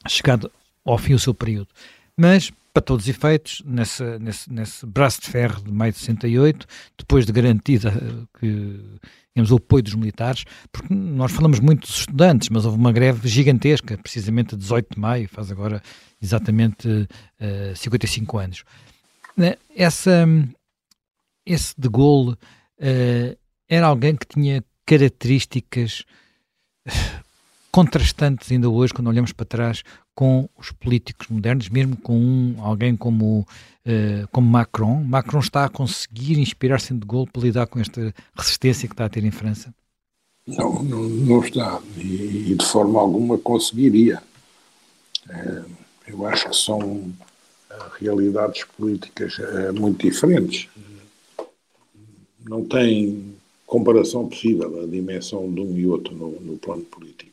chegado 0.07 0.51
ao 0.85 0.99
fim 0.99 1.15
o 1.15 1.19
seu 1.19 1.35
período. 1.35 1.69
Mas, 2.17 2.53
para 2.73 2.83
todos 2.83 3.05
os 3.05 3.09
efeitos, 3.09 3.63
nesse, 3.65 4.03
nesse, 4.19 4.53
nesse 4.53 4.87
braço 4.87 5.21
de 5.23 5.29
ferro 5.29 5.63
de 5.63 5.73
maio 5.73 5.93
de 5.93 5.99
68, 5.99 6.67
depois 6.99 7.25
de 7.25 7.33
garantida 7.33 7.93
que 8.39 8.81
tínhamos 9.33 9.51
o 9.51 9.57
apoio 9.57 9.83
dos 9.83 9.95
militares, 9.95 10.45
porque 10.71 10.95
nós 10.95 11.33
falamos 11.33 11.61
muito 11.61 11.87
dos 11.87 11.99
estudantes, 12.01 12.49
mas 12.51 12.65
houve 12.65 12.79
uma 12.79 12.93
greve 12.93 13.29
gigantesca, 13.29 13.99
precisamente 13.99 14.55
a 14.55 14.59
18 14.59 14.95
de 14.95 15.01
maio, 15.01 15.29
faz 15.29 15.51
agora 15.51 15.83
exatamente 16.23 16.89
uh, 16.89 17.07
eh, 17.39 17.73
55 17.75 18.39
anos. 18.39 18.65
Né, 19.37 19.57
essa, 19.75 20.27
esse 21.47 21.73
de 21.79 21.89
Gaulle 21.89 22.33
uh, 22.33 23.39
era 23.69 23.87
alguém 23.87 24.17
que 24.17 24.27
tinha 24.27 24.65
características 24.85 26.05
eh, 26.85 26.91
contrastantes 27.73 28.51
ainda 28.53 28.69
hoje, 28.69 28.95
quando 28.95 29.09
olhamos 29.09 29.33
para 29.33 29.45
trás, 29.45 29.83
com 30.15 30.49
os 30.57 30.71
políticos 30.71 31.27
modernos, 31.29 31.69
mesmo 31.69 31.97
com 31.97 32.17
um, 32.17 32.57
alguém 32.61 32.97
como, 32.97 33.41
uh, 33.41 34.29
como 34.31 34.49
Macron. 34.49 35.03
Macron 35.03 35.41
está 35.41 35.65
a 35.65 35.69
conseguir 35.69 36.39
inspirar-se 36.39 36.93
em 36.95 36.99
de 36.99 37.07
Gaulle 37.07 37.31
para 37.31 37.43
lidar 37.43 37.67
com 37.67 37.81
esta 37.81 38.15
resistência 38.35 38.89
que 38.89 38.95
está 38.95 39.07
a 39.07 39.09
ter 39.09 39.25
em 39.25 39.31
França? 39.31 39.75
Não, 40.47 40.83
não, 40.83 41.03
não 41.03 41.41
está. 41.41 41.81
E, 41.97 42.53
e, 42.53 42.55
de 42.55 42.65
forma 42.65 43.01
alguma 43.01 43.37
conseguiria. 43.37 44.23
É, 45.29 45.63
eu 46.07 46.25
acho 46.25 46.49
que 46.49 46.57
são 46.57 47.13
realidades 47.99 48.65
políticas 48.79 49.39
é, 49.41 49.73
muito 49.73 50.09
diferentes 50.09 50.69
não 52.49 52.65
tem 52.65 53.35
comparação 53.67 54.29
possível 54.29 54.83
a 54.83 54.87
dimensão 54.87 55.53
de 55.53 55.61
um 55.61 55.77
e 55.77 55.87
outro 55.87 56.15
no, 56.15 56.41
no 56.41 56.57
plano 56.57 56.83
político. 56.83 57.33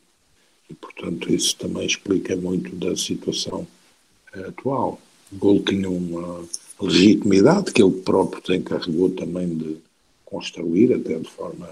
E, 0.68 0.74
portanto, 0.74 1.32
isso 1.32 1.56
também 1.56 1.86
explica 1.86 2.36
muito 2.36 2.74
da 2.76 2.96
situação 2.96 3.66
uh, 4.34 4.48
atual. 4.48 5.00
Gol 5.32 5.60
tinha 5.62 5.88
uma 5.88 6.44
legitimidade 6.80 7.72
que 7.72 7.82
ele 7.82 8.00
próprio 8.02 8.42
se 8.44 8.56
encarregou 8.56 9.10
também 9.10 9.48
de 9.56 9.76
construir, 10.24 10.92
até 10.92 11.18
de 11.18 11.28
forma 11.28 11.68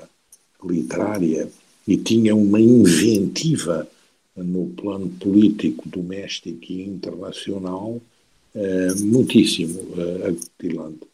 literária, 0.65 1.51
e 1.87 1.97
tinha 1.97 2.35
uma 2.37 2.61
inventiva 2.61 3.89
no 4.37 4.69
plano 4.71 5.09
político, 5.09 5.89
doméstico 5.89 6.65
e 6.69 6.83
internacional 6.83 8.01
uh, 8.55 9.01
muitíssimo 9.01 9.81
uh, 9.81 10.29
acutilante. 10.29 11.12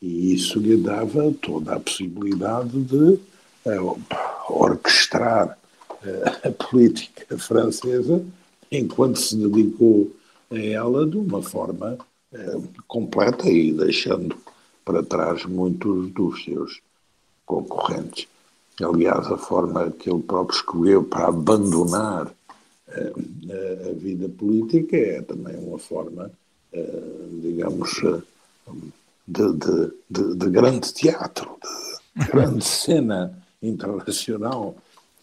E 0.00 0.34
isso 0.34 0.58
lhe 0.58 0.76
dava 0.76 1.32
toda 1.40 1.74
a 1.74 1.80
possibilidade 1.80 2.82
de 2.82 3.18
uh, 3.64 4.00
orquestrar 4.48 5.58
uh, 5.90 6.46
a 6.48 6.50
política 6.52 7.38
francesa 7.38 8.24
enquanto 8.70 9.18
se 9.18 9.36
dedicou 9.36 10.14
a 10.50 10.58
ela 10.58 11.06
de 11.06 11.16
uma 11.16 11.42
forma 11.42 11.98
uh, 12.32 12.68
completa 12.86 13.48
e 13.48 13.72
deixando 13.72 14.36
para 14.84 15.02
trás 15.02 15.44
muitos 15.46 16.10
dos 16.12 16.44
seus 16.44 16.80
concorrentes. 17.44 18.28
Aliás, 18.80 19.26
a 19.28 19.38
forma 19.38 19.90
que 19.90 20.10
ele 20.10 20.22
próprio 20.22 20.56
escolheu 20.56 21.02
para 21.02 21.28
abandonar 21.28 22.30
a 22.88 23.92
vida 23.94 24.28
política 24.28 24.96
é 24.96 25.22
também 25.22 25.56
uma 25.56 25.78
forma, 25.78 26.30
digamos, 27.42 28.00
de, 29.26 29.52
de, 29.54 29.92
de, 30.08 30.36
de 30.36 30.50
grande 30.50 30.92
teatro, 30.92 31.56
de 32.14 32.26
grande 32.26 32.64
cena 32.64 33.36
internacional. 33.60 34.76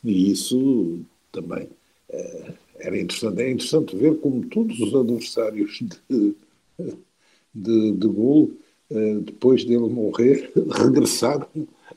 E 0.04 0.32
isso 0.32 1.00
também 1.32 1.70
é, 2.10 2.54
era 2.80 3.00
interessante. 3.00 3.42
É 3.42 3.52
interessante 3.52 3.96
ver 3.96 4.20
como 4.20 4.46
todos 4.48 4.80
os 4.80 4.94
adversários 4.94 5.80
de, 5.82 6.36
de, 7.54 7.92
de 7.94 8.08
Gaulle, 8.08 8.60
eh, 8.92 9.20
depois 9.22 9.64
dele 9.64 9.88
morrer, 9.88 10.52
regressaram 10.70 11.48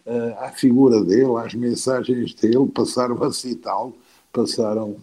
eh, 0.05 0.37
à 0.39 0.51
figura 0.53 1.03
dele, 1.03 1.37
às 1.37 1.55
mensagens 1.55 2.35
dele, 2.35 2.69
passaram 2.73 3.21
a 3.23 3.33
citá-lo, 3.33 3.95
passaram 4.33 4.97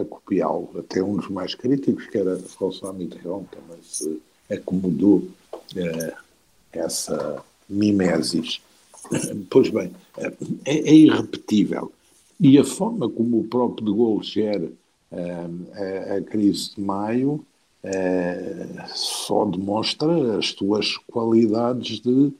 a 0.00 0.04
copiá-lo. 0.04 0.70
Até 0.78 1.02
um 1.02 1.16
dos 1.16 1.28
mais 1.28 1.56
críticos, 1.56 2.06
que 2.06 2.16
era 2.16 2.38
François 2.38 2.92
Mitterrand, 2.92 3.44
também 3.50 3.82
se 3.82 4.20
acomodou 4.50 5.28
é, 5.76 6.14
essa 6.72 7.42
mimesis. 7.68 8.60
Pois 9.48 9.70
bem, 9.70 9.92
é, 10.16 10.32
é, 10.64 10.94
irrepetível. 10.94 11.92
E 12.38 12.58
a 12.58 12.64
forma 12.64 13.08
como 13.08 13.40
o 13.40 13.48
próprio 13.48 13.86
de 13.86 13.92
Gaulle 13.92 14.24
gera 14.24 14.72
é, 15.10 16.12
a, 16.12 16.16
a, 16.16 16.22
crise 16.22 16.74
de 16.74 16.80
maio 16.80 17.44
é, 17.82 18.86
só 18.94 19.44
demonstra 19.44 20.38
as 20.38 20.48
suas 20.48 20.96
qualidades 20.96 22.00
de 22.00 22.32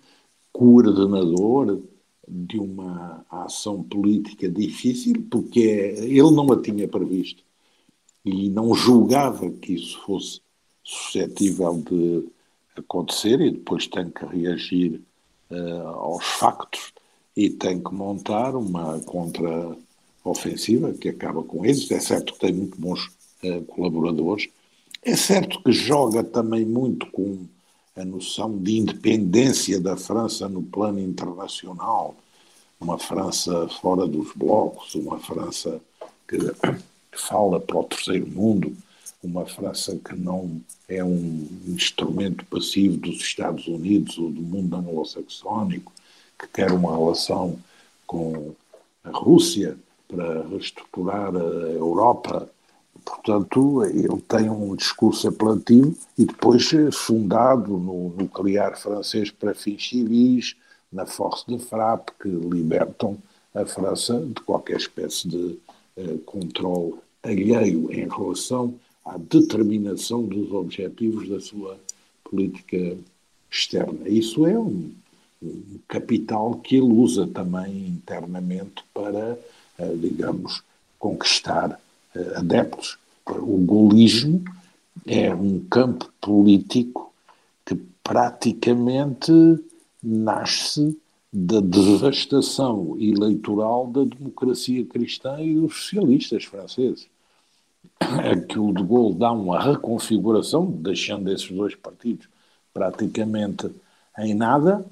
coordenador 0.53 1.81
de 2.29 2.59
uma 2.59 3.25
ação 3.31 3.83
política 3.83 4.49
difícil, 4.49 5.27
porque 5.31 5.61
ele 5.61 6.31
não 6.31 6.53
a 6.53 6.61
tinha 6.61 6.87
previsto 6.87 7.43
e 8.25 8.49
não 8.49 8.75
julgava 8.75 9.51
que 9.51 9.75
isso 9.75 9.99
fosse 10.03 10.41
suscetível 10.83 11.83
de 11.89 12.29
acontecer 12.77 13.41
e 13.41 13.51
depois 13.51 13.87
tem 13.87 14.11
que 14.11 14.25
reagir 14.25 15.01
uh, 15.51 15.89
aos 15.89 16.25
factos 16.25 16.93
e 17.37 17.51
tem 17.51 17.83
que 17.83 17.93
montar 17.93 18.57
uma 18.57 18.99
contra-ofensiva 19.01 20.93
que 20.93 21.09
acaba 21.09 21.43
com 21.43 21.65
êxito. 21.65 21.95
É 21.95 22.01
certo 22.01 22.35
que 22.35 22.41
tem 22.41 22.53
muito 22.53 22.79
bons 22.79 23.07
uh, 23.45 23.63
colaboradores, 23.67 24.49
é 25.03 25.17
certo 25.17 25.63
que 25.63 25.73
joga 25.73 26.23
também 26.23 26.65
muito 26.65 27.07
com 27.07 27.47
a 27.97 28.05
noção 28.05 28.57
de 28.59 28.79
independência 28.79 29.81
da 29.81 29.97
França 29.97 30.49
no 30.49 30.63
plano 30.63 31.01
internacional, 31.01 32.15
uma 32.79 32.99
França 32.99 33.69
fora 33.81 34.07
dos 34.07 34.33
blocos, 34.35 34.95
uma 34.95 35.19
França 35.19 35.81
que 36.29 36.39
fala 37.13 37.59
para 37.61 37.79
o 37.79 37.85
terceiro 37.85 38.27
mundo, 38.27 38.77
uma 39.23 39.45
França 39.47 39.97
que 39.97 40.15
não 40.15 40.61
é 40.89 41.05
um 41.05 41.47
instrumento 41.69 42.45
passivo 42.47 42.97
dos 42.97 43.17
Estados 43.17 43.67
Unidos 43.67 44.19
ou 44.19 44.31
do 44.31 44.41
mundo 44.41 44.75
anglo-saxónico, 44.77 45.93
que 46.39 46.49
quer 46.49 46.73
uma 46.73 46.97
relação 46.97 47.59
com 48.07 48.55
a 49.05 49.11
Rússia 49.11 49.77
para 50.09 50.43
reestruturar 50.49 51.35
a 51.37 51.71
Europa. 51.73 52.49
Portanto, 53.05 53.85
ele 53.85 54.21
tem 54.23 54.49
um 54.49 54.75
discurso 54.75 55.29
apelativo 55.29 55.95
e 56.17 56.25
depois 56.25 56.71
fundado 56.93 57.77
no 57.77 58.11
nuclear 58.11 58.79
francês 58.79 59.31
para 59.31 59.55
fins 59.55 59.89
civis, 59.89 60.57
na 60.93 61.07
Force 61.07 61.45
de 61.47 61.59
Frappe, 61.59 62.13
que 62.21 62.29
libertam 62.29 63.17
a 63.55 63.65
França 63.65 64.19
de 64.19 64.41
qualquer 64.43 64.77
espécie 64.77 65.29
de 65.29 65.59
eh, 65.97 66.17
controle 66.27 66.95
alheio 67.23 67.93
em 67.93 68.09
relação 68.09 68.75
à 69.11 69.19
determinação 69.19 70.23
dos 70.23 70.53
objetivos 70.53 71.29
da 71.29 71.41
sua 71.41 71.79
política 72.23 72.97
externa. 73.51 74.09
Isso 74.09 74.47
é 74.47 74.59
um, 74.59 74.93
um 75.43 75.79
capital 75.89 76.55
que 76.57 76.77
ele 76.77 76.93
usa 76.93 77.27
também 77.27 77.89
internamente 77.89 78.85
para, 78.95 79.39
eh, 79.79 79.95
digamos, 79.97 80.63
conquistar 80.99 81.81
eh, 82.15 82.33
adeptos. 82.37 82.99
O 83.27 83.59
golismo 83.59 84.45
é 85.07 85.35
um 85.35 85.61
campo 85.69 86.11
político 86.21 87.13
que 87.67 87.75
praticamente 88.03 89.33
nasce 90.03 90.97
da 91.33 91.61
devastação 91.61 92.97
eleitoral 92.99 93.87
da 93.87 94.05
democracia 94.05 94.85
cristã 94.85 95.41
e 95.41 95.55
dos 95.55 95.85
socialistas 95.85 96.45
franceses. 96.45 97.09
Aquilo 98.01 98.75
de 98.75 98.83
Gaulle 98.83 99.19
dá 99.19 99.33
uma 99.33 99.63
reconfiguração, 99.63 100.67
deixando 100.67 101.31
esses 101.31 101.51
dois 101.51 101.75
partidos 101.75 102.29
praticamente 102.73 103.71
em 104.19 104.35
nada, 104.35 104.85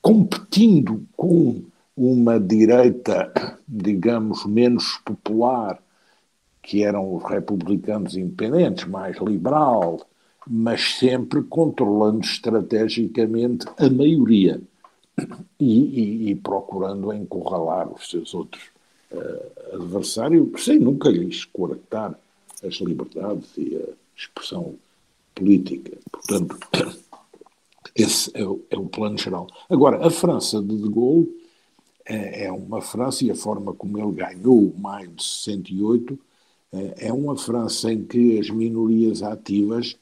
competindo 0.00 1.06
com 1.16 1.62
uma 1.96 2.40
direita, 2.40 3.58
digamos, 3.66 4.44
menos 4.44 4.98
popular, 5.04 5.80
que 6.62 6.82
eram 6.82 7.14
os 7.14 7.24
republicanos 7.24 8.16
independentes, 8.16 8.86
mais 8.86 9.16
liberal, 9.18 10.00
mas 10.46 10.94
sempre 10.98 11.42
controlando 11.42 12.24
estrategicamente 12.24 13.66
a 13.76 13.88
maioria 13.90 14.60
e, 15.58 16.26
e, 16.26 16.30
e 16.30 16.34
procurando 16.34 17.12
encurralar 17.12 17.92
os 17.92 18.08
seus 18.08 18.34
outros 18.34 18.71
uh, 19.12 19.74
adversários, 19.74 20.64
sem 20.64 20.78
nunca 20.78 21.08
lhes 21.08 21.44
coartar 21.44 22.18
as 22.64 22.74
liberdades 22.74 23.48
e 23.56 23.76
a 23.76 23.88
expressão 24.16 24.74
política. 25.34 25.96
Portanto, 26.10 26.56
esse 27.94 28.30
é 28.34 28.44
o, 28.44 28.60
é 28.70 28.76
o 28.76 28.86
plano 28.86 29.18
geral. 29.18 29.46
Agora, 29.68 30.06
a 30.06 30.10
França 30.10 30.62
de 30.62 30.76
De 30.76 30.88
Gaulle 30.88 31.28
é, 32.04 32.46
é 32.46 32.52
uma 32.52 32.80
França, 32.80 33.24
e 33.24 33.30
a 33.30 33.34
forma 33.34 33.72
como 33.74 33.98
ele 33.98 34.12
ganhou 34.12 34.72
maio 34.78 35.10
de 35.10 35.22
68 35.22 36.18
é, 36.72 37.08
é 37.08 37.12
uma 37.12 37.36
França 37.36 37.92
em 37.92 38.04
que 38.04 38.38
as 38.38 38.50
minorias 38.50 39.22
ativas 39.22 39.96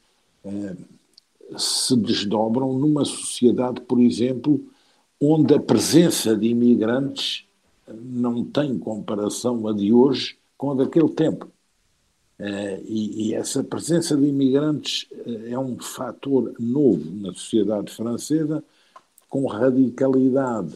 é, 0.44 0.76
se 1.58 1.96
desdobram 1.96 2.72
numa 2.72 3.04
sociedade, 3.04 3.80
por 3.80 4.00
exemplo, 4.00 4.60
onde 5.20 5.54
a 5.54 5.60
presença 5.60 6.36
de 6.36 6.48
imigrantes 6.48 7.44
não 7.94 8.44
tem 8.44 8.78
comparação 8.78 9.66
a 9.68 9.72
de 9.72 9.92
hoje 9.92 10.38
com 10.56 10.72
a 10.72 10.74
daquele 10.74 11.08
tempo. 11.10 11.50
Uh, 12.38 12.80
e, 12.86 13.28
e, 13.28 13.34
essa 13.34 13.62
presença 13.62 14.16
de 14.16 14.24
imigrantes 14.24 15.06
uh, 15.12 15.46
é 15.46 15.58
um 15.58 15.78
fator 15.78 16.54
novo 16.58 17.04
na 17.16 17.34
sociedade 17.34 17.92
francesa, 17.92 18.64
com 19.28 19.46
radicalidade, 19.46 20.74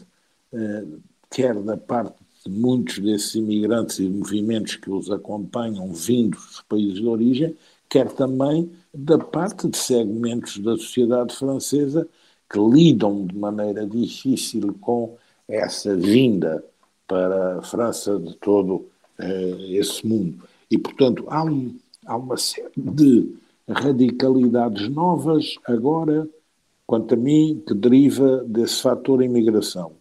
uh, 0.53 1.01
quer 1.31 1.55
da 1.63 1.75
parte 1.75 2.15
de 2.45 2.51
muitos 2.51 2.99
desses 2.99 3.33
imigrantes 3.33 3.97
e 3.97 4.07
movimentos 4.07 4.75
que 4.75 4.91
os 4.91 5.09
acompanham 5.09 5.91
vindos 5.91 6.39
dos 6.45 6.61
países 6.69 6.99
de 6.99 7.07
origem, 7.07 7.55
quer 7.89 8.11
também 8.11 8.71
da 8.93 9.17
parte 9.17 9.67
de 9.67 9.77
segmentos 9.77 10.59
da 10.59 10.77
sociedade 10.77 11.35
francesa 11.35 12.07
que 12.47 12.59
lidam 12.59 13.25
de 13.25 13.35
maneira 13.35 13.87
difícil 13.87 14.75
com 14.79 15.17
essa 15.47 15.95
vinda 15.95 16.63
para 17.07 17.59
a 17.59 17.61
França 17.61 18.19
de 18.19 18.35
todo 18.37 18.85
uh, 19.19 19.65
esse 19.69 20.05
mundo. 20.05 20.43
E, 20.69 20.77
portanto, 20.77 21.25
há, 21.27 21.43
um, 21.43 21.75
há 22.05 22.17
uma 22.17 22.37
série 22.37 22.71
de 22.75 23.35
radicalidades 23.69 24.89
novas 24.89 25.55
agora, 25.65 26.27
quanto 26.85 27.13
a 27.13 27.17
mim, 27.17 27.61
que 27.65 27.73
deriva 27.73 28.43
desse 28.47 28.81
fator 28.81 29.23
imigração. 29.23 29.93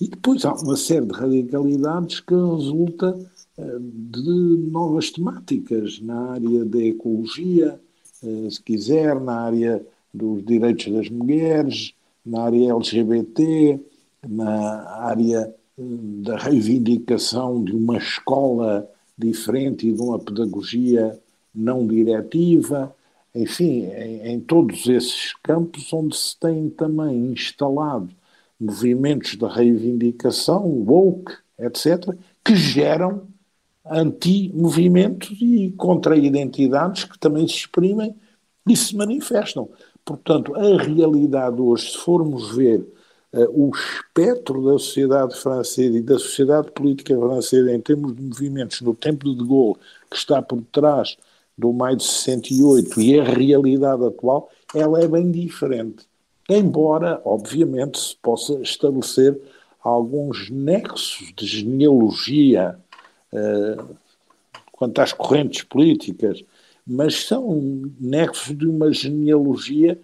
E 0.00 0.08
depois 0.08 0.44
há 0.44 0.54
uma 0.54 0.76
série 0.76 1.06
de 1.06 1.12
radicalidades 1.12 2.20
que 2.20 2.34
resulta 2.34 3.16
uh, 3.58 3.80
de 3.80 4.70
novas 4.70 5.10
temáticas 5.10 6.00
na 6.00 6.32
área 6.32 6.64
da 6.64 6.78
ecologia, 6.78 7.80
uh, 8.22 8.50
se 8.50 8.62
quiser, 8.62 9.20
na 9.20 9.40
área 9.40 9.84
dos 10.12 10.44
direitos 10.44 10.92
das 10.92 11.08
mulheres, 11.08 11.92
na 12.24 12.42
área 12.42 12.72
LGBT, 12.72 13.80
na 14.26 14.82
área 15.00 15.38
eh, 15.38 15.57
da 15.78 16.36
reivindicação 16.36 17.62
de 17.62 17.72
uma 17.72 17.98
escola 17.98 18.88
diferente 19.16 19.88
e 19.88 19.92
de 19.92 20.00
uma 20.00 20.18
pedagogia 20.18 21.18
não 21.54 21.86
diretiva, 21.86 22.94
enfim, 23.34 23.84
em, 23.84 24.32
em, 24.32 24.40
todos 24.40 24.88
esses 24.88 25.34
campos 25.42 25.92
onde 25.92 26.16
se 26.16 26.38
tem 26.38 26.68
também 26.68 27.32
instalado 27.32 28.10
movimentos 28.58 29.36
de 29.36 29.44
reivindicação, 29.44 30.64
woke, 30.64 31.32
etc., 31.58 32.12
que 32.44 32.56
geram 32.56 33.22
anti-movimentos 33.86 35.36
e 35.40 35.72
contra-identidades 35.76 37.04
que 37.04 37.18
também 37.18 37.46
se 37.46 37.54
exprimem 37.54 38.14
e 38.68 38.76
se 38.76 38.96
manifestam. 38.96 39.68
Portanto, 40.04 40.54
a 40.56 40.82
realidade 40.82 41.60
hoje, 41.60 41.92
se 41.92 41.98
formos 41.98 42.54
ver 42.54 42.84
o 43.32 43.70
espectro 43.74 44.64
da 44.64 44.72
sociedade 44.72 45.36
francesa 45.36 45.98
e 45.98 46.00
da 46.00 46.18
sociedade 46.18 46.70
política 46.70 47.14
francesa 47.14 47.72
em 47.72 47.80
termos 47.80 48.16
de 48.16 48.22
movimentos 48.22 48.80
no 48.80 48.94
tempo 48.94 49.24
de 49.24 49.36
De 49.36 49.46
Gaulle, 49.46 49.78
que 50.10 50.16
está 50.16 50.40
por 50.40 50.62
trás 50.72 51.16
do 51.56 51.72
maio 51.72 51.96
de 51.96 52.04
68 52.04 53.00
e 53.00 53.20
a 53.20 53.24
realidade 53.24 54.04
atual, 54.04 54.50
ela 54.74 55.02
é 55.02 55.08
bem 55.08 55.30
diferente. 55.30 56.06
Embora, 56.48 57.20
obviamente, 57.24 57.98
se 57.98 58.16
possa 58.16 58.54
estabelecer 58.62 59.38
alguns 59.82 60.48
nexos 60.50 61.32
de 61.36 61.46
genealogia 61.46 62.78
uh, 63.32 63.96
quanto 64.72 65.00
às 65.00 65.12
correntes 65.12 65.62
políticas, 65.64 66.42
mas 66.86 67.26
são 67.26 67.60
nexos 68.00 68.56
de 68.56 68.66
uma 68.66 68.92
genealogia 68.92 70.00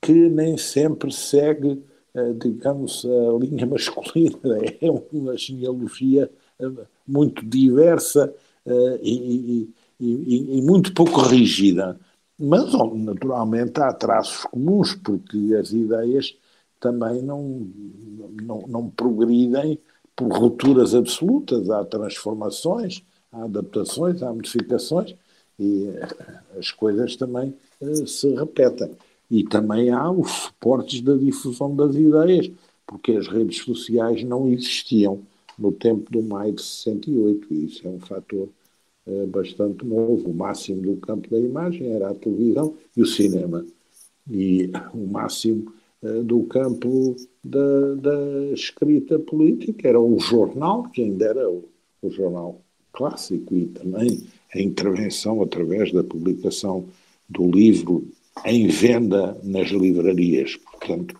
que 0.00 0.12
nem 0.12 0.56
sempre 0.56 1.12
segue, 1.12 1.72
eh, 1.72 1.95
digamos, 2.38 3.04
a 3.04 3.38
linha 3.38 3.66
masculina. 3.66 4.58
É 4.80 4.90
uma 5.12 5.36
genealogia 5.36 6.30
eh, 6.58 6.86
muito 7.06 7.44
diversa 7.44 8.34
eh, 8.64 9.00
e, 9.02 9.68
e, 10.00 10.58
e 10.58 10.62
muito 10.62 10.92
pouco 10.94 11.20
rígida. 11.22 11.98
Mas, 12.38 12.72
naturalmente, 12.72 13.80
há 13.80 13.92
traços 13.92 14.44
comuns, 14.44 14.94
porque 14.94 15.54
as 15.58 15.72
ideias 15.72 16.36
também 16.80 17.22
não, 17.22 17.66
não, 18.42 18.64
não 18.68 18.90
progridem 18.90 19.78
por 20.14 20.28
rupturas 20.32 20.94
absolutas. 20.94 21.70
Há 21.70 21.84
transformações, 21.84 23.02
há 23.32 23.44
adaptações, 23.44 24.22
há 24.22 24.32
modificações 24.32 25.14
e 25.58 25.88
as 26.58 26.70
coisas 26.72 27.16
também 27.16 27.54
se 28.06 28.34
repetem. 28.34 28.96
E 29.30 29.42
também 29.44 29.90
há 29.90 30.10
os 30.10 30.30
suportes 30.30 31.00
da 31.00 31.16
difusão 31.16 31.74
das 31.74 31.94
ideias, 31.96 32.50
porque 32.86 33.12
as 33.12 33.26
redes 33.26 33.58
sociais 33.62 34.22
não 34.22 34.48
existiam 34.48 35.20
no 35.58 35.72
tempo 35.72 36.10
do 36.10 36.22
maio 36.22 36.52
de 36.52 36.62
68, 36.62 37.46
e 37.50 37.64
isso 37.64 37.86
é 37.86 37.90
um 37.90 37.98
fator 37.98 38.48
uh, 39.06 39.26
bastante 39.26 39.84
novo. 39.84 40.30
O 40.30 40.34
máximo 40.34 40.82
do 40.82 40.96
campo 40.96 41.28
da 41.28 41.38
imagem 41.38 41.92
era 41.92 42.10
a 42.10 42.14
televisão 42.14 42.74
e 42.96 43.02
o 43.02 43.06
cinema, 43.06 43.66
e 44.30 44.70
o 44.92 45.06
máximo 45.06 45.72
uh, 46.02 46.22
do 46.22 46.44
campo 46.44 47.16
da, 47.42 47.94
da, 47.94 48.52
escrita 48.52 49.18
política 49.18 49.88
era 49.88 50.00
o 50.00 50.18
jornal, 50.18 50.84
que 50.84 51.02
ainda 51.02 51.26
era 51.26 51.50
o, 51.50 51.64
o 52.02 52.10
jornal 52.10 52.60
clássico, 52.92 53.54
e 53.56 53.66
também 53.66 54.24
a 54.54 54.60
intervenção 54.60 55.42
através 55.42 55.92
da 55.92 56.04
publicação 56.04 56.84
do 57.28 57.50
livro 57.50 58.06
em 58.44 58.66
venda 58.68 59.36
nas 59.42 59.68
livrarias. 59.68 60.56
Portanto, 60.56 61.18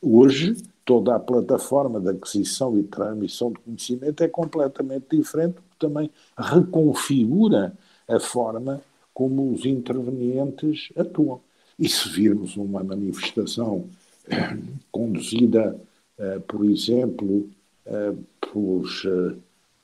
hoje 0.00 0.56
toda 0.84 1.14
a 1.14 1.20
plataforma 1.20 2.00
de 2.00 2.10
aquisição 2.10 2.78
e 2.78 2.82
transmissão 2.82 3.52
de 3.52 3.58
conhecimento 3.60 4.22
é 4.22 4.28
completamente 4.28 5.16
diferente. 5.16 5.56
também 5.78 6.10
reconfigura 6.38 7.76
a 8.08 8.18
forma 8.18 8.80
como 9.12 9.52
os 9.52 9.66
intervenientes 9.66 10.88
atuam. 10.96 11.40
E 11.78 11.88
se 11.88 12.08
virmos 12.08 12.56
uma 12.56 12.82
manifestação 12.82 13.86
eh, 14.28 14.56
conduzida, 14.90 15.78
eh, 16.16 16.38
por 16.46 16.64
exemplo, 16.64 17.48
eh, 17.84 18.14
pelos 18.40 19.06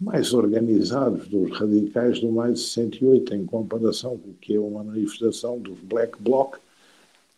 mais 0.00 0.32
organizados 0.32 1.28
dos 1.28 1.50
radicais 1.58 2.20
do 2.20 2.32
mais 2.32 2.54
de 2.54 2.60
68, 2.60 3.34
em 3.34 3.44
comparação 3.44 4.16
com 4.16 4.30
o 4.30 4.34
que 4.40 4.54
é 4.54 4.60
uma 4.60 4.82
manifestação 4.82 5.58
dos 5.58 5.78
Black 5.80 6.20
Bloc, 6.20 6.58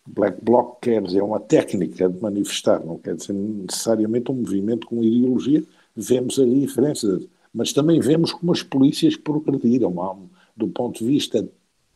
Black 0.07 0.45
Bloc 0.45 0.81
quer 0.81 1.03
dizer 1.03 1.23
uma 1.23 1.39
técnica 1.39 2.09
de 2.09 2.21
manifestar, 2.21 2.85
não 2.85 2.99
quer 2.99 3.15
dizer 3.15 3.33
necessariamente 3.33 4.31
um 4.31 4.35
movimento 4.35 4.87
com 4.87 5.03
ideologia. 5.03 5.63
Vemos 5.95 6.39
ali 6.39 6.61
diferenças, 6.61 7.27
mas 7.55 7.73
também 7.73 8.01
vemos 8.01 8.33
como 8.33 8.53
as 8.53 8.63
polícias 8.63 9.17
progrediram. 9.17 10.03
Há 10.03 10.17
do 10.57 10.69
ponto 10.69 10.99
de 10.99 11.07
vista 11.07 11.49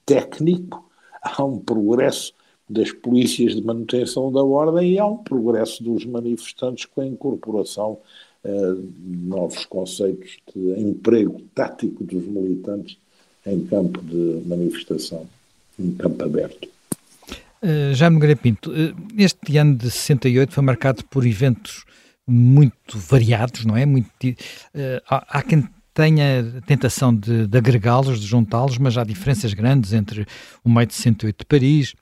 técnico, 0.05 0.89
há 1.21 1.45
um 1.45 1.59
progresso 1.59 2.33
das 2.69 2.93
polícias 2.93 3.55
de 3.55 3.63
manutenção 3.63 4.33
da 4.33 4.43
ordem 4.43 4.93
e 4.93 4.99
há 4.99 5.07
um 5.07 5.19
progresso 5.19 5.83
dos 5.83 6.05
manifestantes 6.05 6.85
com 6.85 7.01
a 7.01 7.07
incorporação 7.07 7.99
novos 9.03 9.65
conceitos 9.65 10.37
de 10.55 10.81
emprego 10.81 11.41
tático 11.55 12.05
dos 12.05 12.25
militantes 12.25 12.99
em 13.47 13.65
campo 13.67 14.03
de 14.03 14.43
manifestação, 14.47 15.27
em 15.79 15.93
campo 15.93 16.25
aberto. 16.25 16.69
Uh, 17.63 17.95
Jaime 17.95 18.17
Nogueira 18.17 18.37
Pinto, 18.37 18.71
uh, 18.71 18.95
este 19.17 19.57
ano 19.57 19.77
de 19.77 19.91
68 19.91 20.53
foi 20.53 20.63
marcado 20.63 21.05
por 21.05 21.27
eventos 21.27 21.85
muito 22.27 22.99
variados, 22.99 23.65
não 23.65 23.77
é? 23.77 23.87
Muito, 23.87 24.09
uh, 24.09 24.35
há, 25.09 25.43
quem 25.43 25.67
tenha 25.95 26.63
tentação 26.67 27.15
de, 27.15 27.47
de 27.47 27.59
agregá-los, 27.59 28.21
de 28.21 28.27
juntá-los, 28.27 28.77
mas 28.77 28.99
há 28.99 29.05
diferenças 29.05 29.55
grandes 29.55 29.93
entre 29.95 30.27
o 30.63 30.69
maio 30.69 30.87
de 30.87 30.95
68 30.95 31.39
de 31.39 31.47
Paris, 31.47 31.95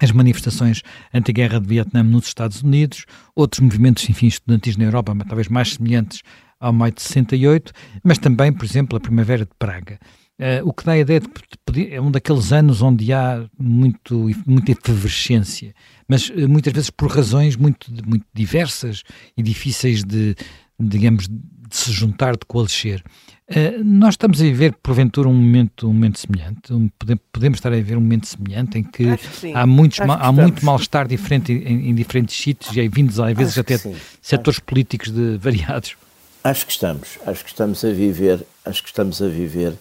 as 0.00 0.10
manifestações 0.12 0.82
anti-guerra 1.12 1.60
de 1.60 1.66
Vietnã 1.66 2.02
nos 2.02 2.26
Estados 2.26 2.62
Unidos, 2.62 3.04
outros 3.34 3.60
movimentos, 3.60 4.08
enfim, 4.08 4.26
estudantis 4.26 4.76
na 4.76 4.84
Europa, 4.84 5.14
mas 5.14 5.26
talvez 5.26 5.48
mais 5.48 5.74
semelhantes 5.74 6.22
ao 6.60 6.72
maio 6.72 6.92
de 6.92 7.02
68, 7.02 7.72
mas 8.02 8.18
também, 8.18 8.52
por 8.52 8.64
exemplo, 8.64 8.96
a 8.96 9.00
Primavera 9.00 9.44
de 9.44 9.52
Praga. 9.58 9.98
Uh, 10.40 10.68
o 10.68 10.72
que 10.72 10.84
dá 10.84 10.92
a 10.92 10.98
ideia 10.98 11.18
de 11.18 11.28
que 11.28 11.92
é 11.92 12.00
um 12.00 12.12
daqueles 12.12 12.52
anos 12.52 12.80
onde 12.80 13.12
há 13.12 13.44
muito, 13.58 14.30
muita 14.46 14.70
efervescência, 14.70 15.74
mas 16.06 16.30
uh, 16.30 16.48
muitas 16.48 16.72
vezes 16.72 16.90
por 16.90 17.10
razões 17.10 17.56
muito, 17.56 17.90
muito 18.06 18.24
diversas 18.32 19.02
e 19.36 19.42
difíceis 19.42 20.04
de, 20.04 20.36
digamos, 20.78 21.28
de 21.28 21.76
se 21.76 21.92
juntar, 21.92 22.32
de 22.32 22.46
coalescer. 22.46 23.02
Uh, 23.48 23.82
nós 23.82 24.14
estamos 24.14 24.40
a 24.40 24.44
viver, 24.44 24.74
porventura, 24.82 25.28
um 25.28 25.34
momento, 25.34 25.88
um 25.88 25.92
momento 25.92 26.18
semelhante. 26.18 26.72
Um, 26.72 26.90
podemos 27.32 27.58
estar 27.58 27.72
a 27.72 27.76
viver 27.76 27.96
um 27.96 28.00
momento 28.00 28.26
semelhante 28.26 28.78
em 28.78 28.84
que, 28.84 29.16
que 29.16 29.54
há, 29.54 29.66
muitos, 29.66 30.00
há 30.00 30.30
muito 30.32 30.64
mal-estar 30.64 31.08
diferente 31.08 31.52
em, 31.52 31.90
em, 31.90 31.94
diferentes 31.94 32.36
sítios 32.36 32.76
e 32.76 32.80
aí 32.80 32.88
vindos, 32.88 33.18
às 33.18 33.34
vezes, 33.34 33.56
até 33.56 33.78
setores 34.20 34.58
políticos 34.60 35.10
de, 35.10 35.38
variados. 35.38 35.96
Acho 36.44 36.66
que 36.66 36.72
estamos. 36.72 37.18
Acho 37.26 37.42
que 37.42 37.50
estamos 37.50 37.84
a 37.84 37.90
viver. 37.90 38.46
Acho 38.64 38.82
que 38.82 38.88
estamos 38.88 39.22
a 39.22 39.28
viver 39.28 39.74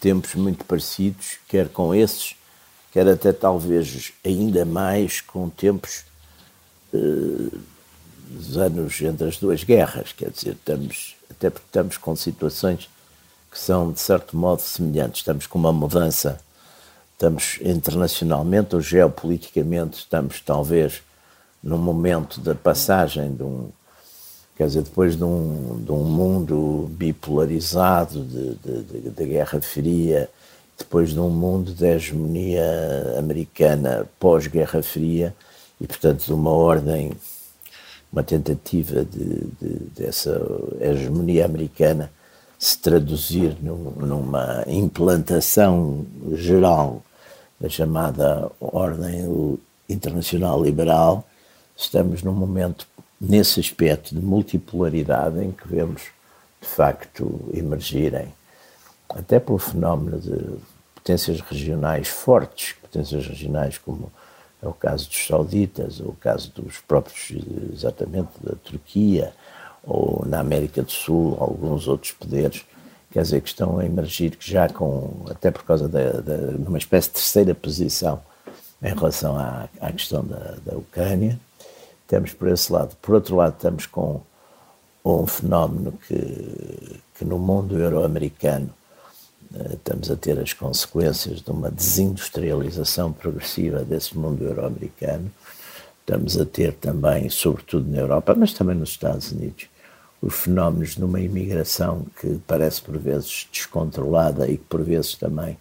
tempos 0.00 0.34
muito 0.34 0.64
parecidos, 0.64 1.38
quer 1.48 1.68
com 1.68 1.94
esses, 1.94 2.34
quer 2.92 3.06
até 3.08 3.32
talvez 3.32 4.12
ainda 4.24 4.64
mais 4.64 5.20
com 5.20 5.48
tempos 5.48 6.04
uh, 6.92 7.60
dos 8.32 8.56
anos 8.56 9.00
entre 9.00 9.28
as 9.28 9.36
duas 9.36 9.62
guerras, 9.62 10.12
quer 10.12 10.30
dizer, 10.30 10.52
estamos, 10.52 11.16
até 11.30 11.50
porque 11.50 11.66
estamos 11.66 11.96
com 11.96 12.16
situações 12.16 12.88
que 13.50 13.58
são 13.58 13.92
de 13.92 14.00
certo 14.00 14.36
modo 14.36 14.62
semelhantes, 14.62 15.20
estamos 15.20 15.46
com 15.46 15.58
uma 15.58 15.72
mudança, 15.72 16.40
estamos 17.12 17.58
internacionalmente 17.62 18.74
ou 18.74 18.80
geopoliticamente, 18.80 19.98
estamos 19.98 20.40
talvez 20.40 21.02
num 21.62 21.78
momento 21.78 22.40
da 22.40 22.54
passagem 22.54 23.34
de 23.34 23.42
um 23.42 23.70
Quer 24.56 24.66
dizer, 24.66 24.82
depois 24.82 25.16
de 25.16 25.24
um, 25.24 25.82
de 25.82 25.90
um 25.90 26.04
mundo 26.04 26.86
bipolarizado 26.90 28.22
de, 28.22 28.54
de, 28.56 29.10
de, 29.10 29.24
Guerra 29.24 29.60
Fria, 29.62 30.28
depois 30.78 31.10
de 31.10 31.18
um 31.18 31.30
mundo 31.30 31.72
de 31.72 31.84
hegemonia 31.86 33.16
americana 33.18 34.06
pós-Guerra 34.20 34.82
Fria, 34.82 35.34
e 35.80 35.86
portanto 35.86 36.26
de 36.26 36.32
uma 36.32 36.50
ordem, 36.50 37.12
uma 38.12 38.22
tentativa 38.22 39.04
de, 39.04 39.46
dessa 39.96 40.38
hegemonia 40.80 41.46
americana 41.46 42.12
se 42.58 42.78
traduzir 42.78 43.56
num, 43.60 43.90
numa 43.96 44.62
implantação 44.68 46.06
geral 46.32 47.02
da 47.58 47.68
chamada 47.68 48.50
ordem 48.60 49.58
internacional 49.88 50.62
liberal, 50.62 51.26
estamos 51.76 52.22
num 52.22 52.32
momento 52.32 52.86
nesse 53.20 53.58
aspecto 53.58 54.14
de 54.14 54.20
multipolaridade 54.20 55.42
em 55.42 55.50
que 55.50 55.66
vemos, 55.66 56.02
de 56.60 56.68
facto, 56.68 57.48
emergirem, 57.52 58.32
até 59.08 59.40
pelo 59.40 59.58
fenómeno 59.58 60.20
de 60.20 60.38
potências 60.94 61.40
regionais 61.40 62.08
fortes, 62.08 62.74
potências 62.80 63.26
regionais 63.26 63.78
como 63.78 64.12
é 64.62 64.68
o 64.68 64.72
caso 64.72 65.08
dos 65.08 65.26
sauditas, 65.26 66.00
ou 66.00 66.10
o 66.10 66.16
caso 66.16 66.52
dos 66.52 66.78
próprios, 66.78 67.32
exatamente, 67.72 68.30
da 68.40 68.54
Turquia, 68.54 69.32
ou 69.82 70.24
na 70.24 70.38
América 70.38 70.82
do 70.82 70.90
Sul, 70.90 71.36
alguns 71.40 71.88
outros 71.88 72.12
poderes, 72.12 72.64
quer 73.10 73.22
dizer, 73.22 73.40
que 73.40 73.48
estão 73.48 73.78
a 73.78 73.84
emergir 73.84 74.36
já 74.38 74.68
com, 74.68 75.26
até 75.28 75.50
por 75.50 75.64
causa 75.64 75.88
de 75.88 76.66
uma 76.66 76.78
espécie 76.78 77.08
de 77.08 77.14
terceira 77.14 77.54
posição 77.54 78.22
em 78.80 78.94
relação 78.94 79.36
à, 79.36 79.68
à 79.80 79.92
questão 79.92 80.24
da, 80.24 80.54
da 80.64 80.76
Ucrânia, 80.76 81.38
temos 82.06 82.32
por 82.32 82.48
esse 82.48 82.72
lado. 82.72 82.96
Por 83.02 83.14
outro 83.16 83.34
lado, 83.36 83.54
estamos 83.54 83.86
com 83.86 84.20
um 85.04 85.26
fenómeno 85.26 85.92
que, 86.06 87.00
que 87.16 87.24
no 87.24 87.38
mundo 87.38 87.78
euro-americano 87.78 88.72
estamos 89.72 90.10
a 90.10 90.16
ter 90.16 90.38
as 90.38 90.52
consequências 90.52 91.40
de 91.40 91.50
uma 91.50 91.70
desindustrialização 91.70 93.12
progressiva 93.12 93.84
desse 93.84 94.16
mundo 94.16 94.44
euro-americano. 94.44 95.30
Estamos 96.00 96.40
a 96.40 96.44
ter 96.44 96.72
também, 96.74 97.28
sobretudo 97.28 97.88
na 97.90 97.98
Europa, 97.98 98.34
mas 98.36 98.52
também 98.52 98.76
nos 98.76 98.90
Estados 98.90 99.32
Unidos, 99.32 99.66
os 100.20 100.34
fenómenos 100.34 100.94
de 100.94 101.04
uma 101.04 101.20
imigração 101.20 102.06
que 102.20 102.40
parece 102.46 102.80
por 102.80 102.96
vezes 102.96 103.48
descontrolada 103.52 104.48
e 104.48 104.56
que 104.56 104.64
por 104.64 104.82
vezes 104.82 105.14
também 105.14 105.56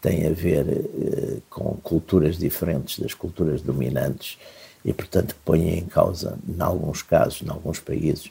tem 0.00 0.26
a 0.26 0.30
ver 0.30 0.66
eh, 0.68 1.38
com 1.50 1.76
culturas 1.82 2.38
diferentes 2.38 2.98
das 2.98 3.14
culturas 3.14 3.60
dominantes 3.60 4.38
e, 4.84 4.92
portanto, 4.92 5.34
que 5.34 5.40
põe 5.44 5.78
em 5.78 5.84
causa, 5.84 6.38
em 6.48 6.60
alguns 6.60 7.02
casos, 7.02 7.42
em 7.42 7.50
alguns 7.50 7.80
países, 7.80 8.30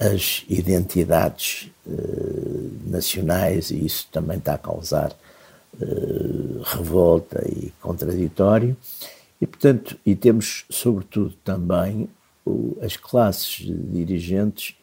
as 0.00 0.46
identidades 0.48 1.70
eh, 1.86 1.92
nacionais 2.86 3.70
e 3.70 3.84
isso 3.84 4.08
também 4.10 4.38
está 4.38 4.54
a 4.54 4.58
causar 4.58 5.12
eh, 5.80 5.86
revolta 6.64 7.46
e 7.46 7.70
contraditório. 7.82 8.74
E, 9.38 9.46
portanto, 9.46 9.98
e 10.04 10.16
temos, 10.16 10.64
sobretudo, 10.70 11.34
também 11.44 12.08
o, 12.46 12.78
as 12.80 12.96
classes 12.96 13.66
dirigentes 13.92 14.74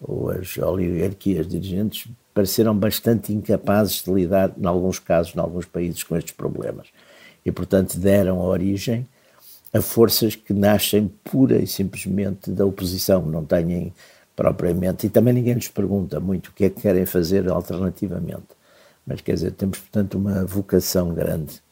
ou 0.00 0.30
as 0.30 0.56
oligarquias 0.56 1.46
dirigentes 1.46 2.08
pareceram 2.32 2.74
bastante 2.76 3.32
incapazes 3.32 4.02
de 4.02 4.10
lidar, 4.10 4.50
em 4.58 4.66
alguns 4.66 4.98
casos, 4.98 5.34
em 5.36 5.40
alguns 5.40 5.66
países, 5.66 6.02
com 6.02 6.16
estes 6.16 6.32
problemas. 6.32 6.88
E, 7.44 7.52
portanto, 7.52 7.98
deram 7.98 8.40
origem 8.40 9.06
a 9.74 9.80
forças 9.82 10.34
que 10.34 10.52
nascem 10.52 11.10
pura 11.22 11.58
e 11.58 11.66
simplesmente 11.66 12.50
da 12.50 12.64
oposição, 12.64 13.26
não 13.26 13.44
têm 13.44 13.92
propriamente, 14.36 15.06
e 15.06 15.10
também 15.10 15.32
ninguém 15.32 15.54
lhes 15.54 15.68
pergunta 15.68 16.18
muito 16.18 16.48
o 16.48 16.52
que 16.52 16.64
é 16.64 16.70
que 16.70 16.82
querem 16.82 17.06
fazer 17.06 17.48
alternativamente. 17.48 18.48
Mas 19.06 19.20
quer 19.20 19.34
dizer, 19.34 19.52
temos 19.52 19.78
portanto 19.78 20.16
uma 20.16 20.44
vocação 20.44 21.14
grande 21.14 21.62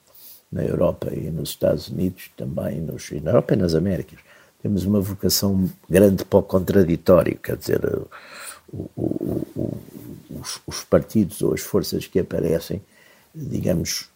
na 0.50 0.62
Europa 0.62 1.12
e 1.14 1.30
nos 1.30 1.50
Estados 1.50 1.88
Unidos 1.88 2.30
também, 2.36 2.80
nos, 2.80 3.10
na 3.22 3.30
Europa 3.30 3.54
e 3.54 3.56
nas 3.56 3.74
Américas. 3.74 4.18
Temos 4.62 4.84
uma 4.84 5.00
vocação 5.00 5.68
grande 5.88 6.24
para 6.24 6.38
o 6.38 6.42
contraditório, 6.42 7.36
quer 7.38 7.56
dizer, 7.56 7.80
o, 8.72 8.90
o, 8.96 9.46
o, 9.56 9.78
os, 10.40 10.60
os 10.66 10.84
partidos 10.84 11.42
ou 11.42 11.54
as 11.54 11.62
forças 11.62 12.06
que 12.06 12.20
aparecem, 12.20 12.80
digamos, 13.34 14.08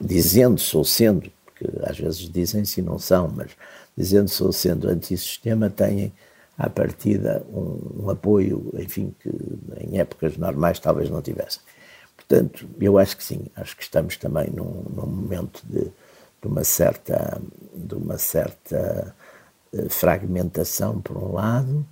dizendo-se 0.00 0.76
ou 0.76 0.84
sendo 0.84 1.30
que 1.56 1.66
às 1.84 1.98
vezes 1.98 2.28
dizem-se 2.28 2.80
e 2.80 2.84
não 2.84 2.98
são, 2.98 3.28
mas 3.28 3.52
dizendo-se 3.96 4.42
ou 4.42 4.52
sendo 4.52 4.88
antissistema, 4.88 5.70
têm 5.70 6.12
à 6.62 6.70
partida 6.70 7.44
um, 7.52 8.04
um, 8.04 8.10
apoio, 8.10 8.70
enfim, 8.78 9.12
que 9.18 9.28
em 9.80 9.98
épocas 9.98 10.36
normais 10.36 10.78
talvez 10.78 11.10
não 11.10 11.20
tivessem. 11.20 11.60
Portanto, 12.16 12.68
eu 12.80 12.98
acho 12.98 13.16
que 13.16 13.24
sim, 13.24 13.46
acho 13.56 13.76
que 13.76 13.82
estamos 13.82 14.16
também 14.16 14.48
num, 14.48 14.84
num 14.94 15.06
momento 15.06 15.60
de, 15.64 15.80
de, 15.80 16.46
uma 16.46 16.62
certa, 16.62 17.42
de 17.74 17.94
uma 17.96 18.16
certa 18.16 19.12
eh, 19.72 19.88
fragmentação, 19.88 21.00
por 21.00 21.16
um 21.16 21.32
lado, 21.32 21.84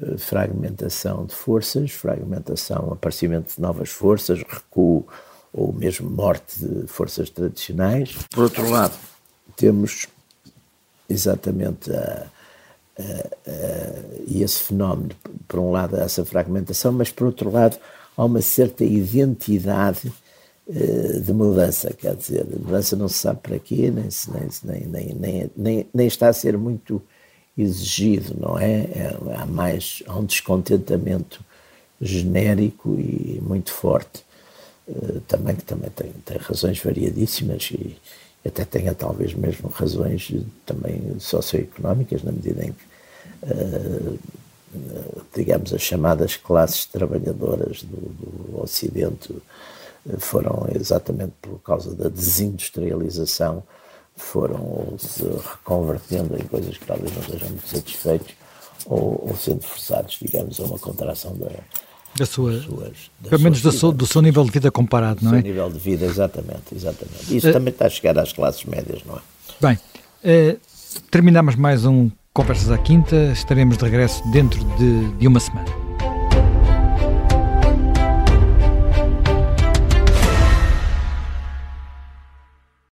eh, 0.00 0.16
fragmentação 0.16 1.26
de 1.26 1.34
forças, 1.34 1.90
fragmentação, 1.90 2.94
aparecimento 2.94 3.54
de 3.54 3.60
novas 3.60 3.90
forças, 3.90 4.38
recuo 4.38 5.06
ou 5.52 5.74
mesmo 5.74 6.08
morte 6.08 6.58
de 6.58 6.86
forças 6.86 7.28
tradicionais. 7.28 8.16
Por 8.30 8.44
outro 8.44 8.66
lado, 8.70 8.96
temos 9.56 10.08
exatamente 11.06 11.92
a, 11.92 12.30
a, 12.98 13.50
a, 13.50 14.24
e 14.26 14.42
esse 14.42 14.60
fenómeno, 14.60 15.10
por 15.46 15.60
um 15.60 15.70
lado, 15.70 15.96
essa 15.96 16.24
fragmentação, 16.24 16.92
mas 16.92 17.10
por 17.10 17.26
outro 17.26 17.50
lado, 17.50 17.76
há 18.16 18.24
uma 18.24 18.40
certa 18.40 18.84
identidade 18.84 20.12
eh, 20.68 21.20
de 21.20 21.32
mudança, 21.32 21.92
quer 21.92 22.16
dizer, 22.16 22.44
mudança 22.44 22.96
não 22.96 23.06
se 23.06 23.18
sabe 23.18 23.38
para 23.40 23.58
quê, 23.58 23.88
nem, 23.90 24.08
nem, 24.64 25.14
nem, 25.14 25.50
nem, 25.56 25.86
nem, 25.94 26.06
está 26.08 26.28
a 26.28 26.32
ser 26.32 26.58
muito 26.58 27.00
exigido, 27.56 28.36
não 28.40 28.58
é? 28.58 28.80
é? 28.80 29.16
há 29.36 29.46
mais 29.46 30.02
há 30.06 30.16
um 30.18 30.24
descontentamento 30.24 31.40
genérico 32.00 32.98
e 32.98 33.40
muito 33.40 33.70
forte 33.70 34.24
uh, 34.88 35.20
também 35.28 35.54
que 35.54 35.64
também 35.64 35.88
tem, 35.90 36.10
tem 36.24 36.36
razões 36.36 36.80
variadíssimas 36.80 37.70
e 37.70 37.96
até 38.46 38.64
tenha 38.64 38.94
talvez 38.94 39.34
mesmo 39.34 39.68
razões 39.68 40.32
também 40.64 41.18
socioeconómicas 41.18 42.22
na 42.22 42.32
medida 42.32 42.64
em 42.64 42.72
que 42.72 42.84
uh, 43.52 44.18
digamos 45.34 45.72
as 45.72 45.80
chamadas 45.80 46.36
classes 46.36 46.84
trabalhadoras 46.84 47.82
do, 47.82 47.96
do 47.96 48.60
Ocidente 48.62 49.34
foram 50.18 50.68
exatamente 50.74 51.32
por 51.40 51.58
causa 51.60 51.94
da 51.94 52.08
desindustrialização 52.08 53.62
foram 54.16 54.94
se 54.98 55.22
reconvertendo 55.22 56.36
em 56.36 56.44
coisas 56.46 56.76
que 56.78 56.86
talvez 56.86 57.14
não 57.14 57.22
sejam 57.22 57.48
muito 57.48 57.68
satisfeitos 57.68 58.34
ou, 58.86 59.28
ou 59.28 59.36
sendo 59.36 59.62
forçados, 59.62 60.18
digamos, 60.20 60.58
a 60.58 60.64
uma 60.64 60.78
contração 60.78 61.36
da, 61.36 61.50
da 62.16 62.26
sua, 62.26 62.60
suas, 62.60 63.10
pelo 63.28 63.42
menos 63.42 63.60
do 63.60 63.70
seu, 63.70 63.92
do 63.92 64.06
seu 64.06 64.22
nível 64.22 64.44
de 64.44 64.50
vida 64.50 64.70
comparado, 64.70 65.20
não 65.22 65.34
é? 65.34 65.36
Do 65.36 65.42
seu 65.42 65.52
nível 65.52 65.70
de 65.70 65.78
vida, 65.78 66.04
exatamente, 66.06 66.74
exatamente. 66.74 67.36
Isso 67.36 67.48
uh, 67.48 67.52
também 67.52 67.72
está 67.72 67.86
a 67.86 67.90
chegar 67.90 68.18
às 68.18 68.32
classes 68.32 68.64
médias, 68.64 69.02
não 69.04 69.16
é? 69.16 69.20
Bem, 69.60 69.78
uh, 70.24 70.58
terminamos 71.10 71.54
mais 71.54 71.84
um 71.84 72.10
Conversas 72.32 72.70
à 72.70 72.78
Quinta, 72.78 73.16
estaremos 73.32 73.78
de 73.78 73.84
regresso 73.84 74.22
dentro 74.30 74.62
de, 74.76 75.08
de 75.16 75.26
uma 75.26 75.40
semana. 75.40 75.85